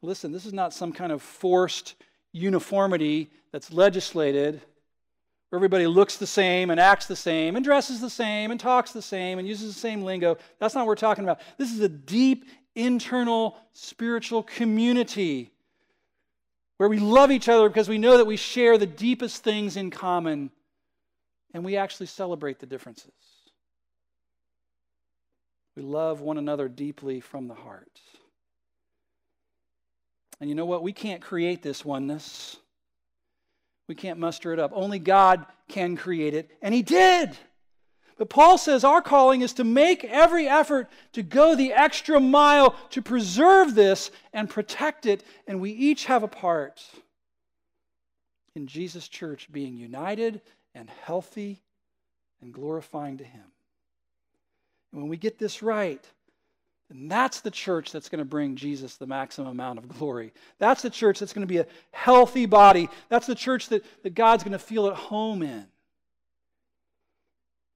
Listen, 0.00 0.32
this 0.32 0.46
is 0.46 0.52
not 0.52 0.74
some 0.74 0.92
kind 0.92 1.12
of 1.12 1.22
forced 1.22 1.94
uniformity 2.32 3.30
that's 3.52 3.72
legislated 3.72 4.62
where 5.50 5.58
everybody 5.58 5.86
looks 5.86 6.16
the 6.16 6.26
same 6.26 6.70
and 6.70 6.80
acts 6.80 7.06
the 7.06 7.14
same 7.14 7.54
and 7.54 7.64
dresses 7.64 8.00
the 8.00 8.10
same 8.10 8.50
and 8.50 8.58
talks 8.58 8.90
the 8.90 9.00
same 9.00 9.38
and 9.38 9.46
uses 9.46 9.72
the 9.72 9.80
same 9.80 10.02
lingo. 10.02 10.38
That's 10.58 10.74
not 10.74 10.80
what 10.80 10.88
we're 10.88 10.96
talking 10.96 11.22
about. 11.22 11.40
This 11.56 11.70
is 11.70 11.78
a 11.78 11.88
deep 11.88 12.46
internal 12.74 13.56
spiritual 13.72 14.42
community 14.42 15.50
where 16.78 16.88
we 16.88 16.98
love 16.98 17.30
each 17.30 17.48
other 17.48 17.68
because 17.68 17.88
we 17.88 17.98
know 17.98 18.16
that 18.16 18.26
we 18.26 18.36
share 18.36 18.76
the 18.78 18.86
deepest 18.86 19.44
things 19.44 19.76
in 19.76 19.90
common 19.90 20.50
and 21.54 21.64
we 21.64 21.76
actually 21.76 22.06
celebrate 22.06 22.58
the 22.58 22.66
differences. 22.66 23.12
We 25.76 25.82
love 25.82 26.20
one 26.20 26.38
another 26.38 26.68
deeply 26.68 27.20
from 27.20 27.48
the 27.48 27.54
heart. 27.54 28.00
And 30.40 30.48
you 30.48 30.56
know 30.56 30.66
what? 30.66 30.82
We 30.82 30.92
can't 30.92 31.22
create 31.22 31.62
this 31.62 31.84
oneness. 31.84 32.56
We 33.88 33.94
can't 33.94 34.18
muster 34.18 34.52
it 34.52 34.58
up. 34.58 34.72
Only 34.74 34.98
God 34.98 35.46
can 35.68 35.96
create 35.96 36.34
it, 36.34 36.50
and 36.62 36.74
He 36.74 36.82
did. 36.82 37.36
But 38.22 38.30
Paul 38.30 38.56
says 38.56 38.84
our 38.84 39.02
calling 39.02 39.40
is 39.40 39.52
to 39.54 39.64
make 39.64 40.04
every 40.04 40.46
effort 40.46 40.88
to 41.14 41.24
go 41.24 41.56
the 41.56 41.72
extra 41.72 42.20
mile 42.20 42.76
to 42.90 43.02
preserve 43.02 43.74
this 43.74 44.12
and 44.32 44.48
protect 44.48 45.06
it, 45.06 45.24
and 45.48 45.60
we 45.60 45.72
each 45.72 46.04
have 46.04 46.22
a 46.22 46.28
part 46.28 46.84
in 48.54 48.68
Jesus' 48.68 49.08
church 49.08 49.48
being 49.50 49.76
united 49.76 50.40
and 50.72 50.88
healthy 50.88 51.64
and 52.40 52.54
glorifying 52.54 53.18
to 53.18 53.24
Him. 53.24 53.42
And 54.92 55.00
when 55.00 55.10
we 55.10 55.16
get 55.16 55.36
this 55.36 55.60
right, 55.60 56.06
then 56.90 57.08
that's 57.08 57.40
the 57.40 57.50
church 57.50 57.90
that's 57.90 58.08
going 58.08 58.20
to 58.20 58.24
bring 58.24 58.54
Jesus 58.54 58.94
the 58.94 59.06
maximum 59.08 59.48
amount 59.48 59.80
of 59.80 59.88
glory. 59.88 60.32
That's 60.60 60.82
the 60.82 60.90
church 60.90 61.18
that's 61.18 61.32
going 61.32 61.44
to 61.44 61.52
be 61.52 61.58
a 61.58 61.66
healthy 61.90 62.46
body. 62.46 62.88
That's 63.08 63.26
the 63.26 63.34
church 63.34 63.68
that, 63.70 63.84
that 64.04 64.14
God's 64.14 64.44
going 64.44 64.52
to 64.52 64.60
feel 64.60 64.86
at 64.86 64.94
home 64.94 65.42
in. 65.42 65.66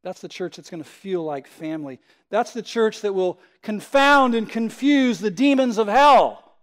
That's 0.06 0.20
the 0.20 0.28
church 0.28 0.54
that's 0.54 0.70
going 0.70 0.84
to 0.84 0.88
feel 0.88 1.24
like 1.24 1.48
family. 1.48 1.98
That's 2.30 2.52
the 2.52 2.62
church 2.62 3.00
that 3.00 3.12
will 3.12 3.40
confound 3.60 4.36
and 4.36 4.48
confuse 4.48 5.18
the 5.18 5.32
demons 5.32 5.78
of 5.78 5.88
hell. 5.88 6.54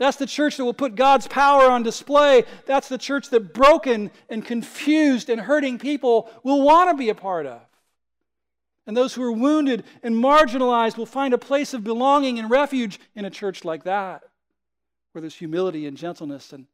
That's 0.00 0.16
the 0.16 0.26
church 0.26 0.56
that 0.56 0.64
will 0.64 0.74
put 0.74 0.96
God's 0.96 1.28
power 1.28 1.70
on 1.70 1.84
display. 1.84 2.42
That's 2.66 2.88
the 2.88 2.98
church 2.98 3.30
that 3.30 3.54
broken 3.54 4.10
and 4.28 4.44
confused 4.44 5.30
and 5.30 5.42
hurting 5.42 5.78
people 5.78 6.28
will 6.42 6.60
want 6.60 6.90
to 6.90 6.96
be 6.96 7.08
a 7.08 7.14
part 7.14 7.46
of. 7.46 7.60
And 8.84 8.96
those 8.96 9.14
who 9.14 9.22
are 9.22 9.30
wounded 9.30 9.84
and 10.02 10.16
marginalized 10.16 10.96
will 10.96 11.06
find 11.06 11.34
a 11.34 11.38
place 11.38 11.72
of 11.72 11.84
belonging 11.84 12.40
and 12.40 12.50
refuge 12.50 12.98
in 13.14 13.24
a 13.24 13.30
church 13.30 13.64
like 13.64 13.84
that, 13.84 14.24
where 15.12 15.20
there's 15.22 15.36
humility 15.36 15.86
and 15.86 15.96
gentleness 15.96 16.52
and 16.52 16.66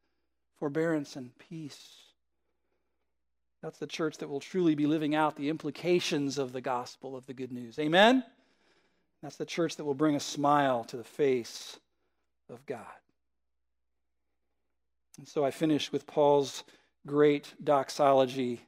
forbearance 0.58 1.16
and 1.16 1.36
peace. 1.36 1.99
That's 3.62 3.78
the 3.78 3.86
church 3.86 4.18
that 4.18 4.28
will 4.28 4.40
truly 4.40 4.74
be 4.74 4.86
living 4.86 5.14
out 5.14 5.36
the 5.36 5.48
implications 5.48 6.38
of 6.38 6.52
the 6.52 6.61
gospel 6.61 7.16
of 7.16 7.26
the 7.26 7.34
good 7.34 7.52
news. 7.52 7.78
Amen? 7.78 8.24
That's 9.22 9.36
the 9.36 9.44
church 9.44 9.76
that 9.76 9.84
will 9.84 9.94
bring 9.94 10.16
a 10.16 10.20
smile 10.20 10.84
to 10.84 10.96
the 10.96 11.04
face 11.04 11.78
of 12.48 12.64
God. 12.64 12.86
And 15.18 15.28
so 15.28 15.44
I 15.44 15.50
finish 15.50 15.92
with 15.92 16.06
Paul's 16.06 16.64
great 17.06 17.52
doxology 17.62 18.62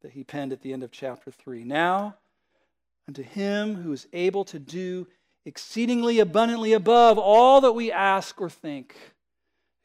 that 0.00 0.12
he 0.12 0.24
penned 0.24 0.52
at 0.52 0.62
the 0.62 0.72
end 0.72 0.82
of 0.82 0.90
chapter 0.90 1.30
3. 1.30 1.64
Now, 1.64 2.16
unto 3.06 3.22
him 3.22 3.74
who 3.74 3.92
is 3.92 4.06
able 4.14 4.44
to 4.46 4.58
do 4.58 5.06
exceedingly 5.44 6.18
abundantly 6.18 6.72
above 6.72 7.18
all 7.18 7.60
that 7.60 7.72
we 7.72 7.92
ask 7.92 8.40
or 8.40 8.48
think, 8.48 8.96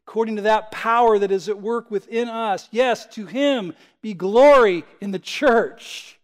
according 0.08 0.38
to 0.38 0.44
that 0.44 0.72
power 0.72 1.20
that 1.20 1.32
is 1.32 1.50
at 1.50 1.62
work 1.62 1.92
within 1.92 2.30
us, 2.30 2.70
yes, 2.72 3.06
to 3.08 3.26
him 3.26 3.74
be 4.02 4.14
glory 4.14 4.86
in 5.02 5.12
the 5.12 5.20
church 5.20 6.18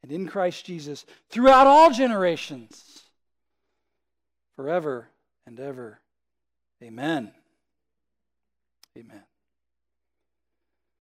and 0.00 0.12
in 0.12 0.28
Christ 0.28 0.64
Jesus 0.64 1.04
throughout 1.28 1.66
all 1.66 1.90
generations, 1.90 3.02
forever 4.54 5.08
and 5.44 5.58
ever. 5.58 5.98
Amen. 6.80 7.32
Amen. 8.96 9.22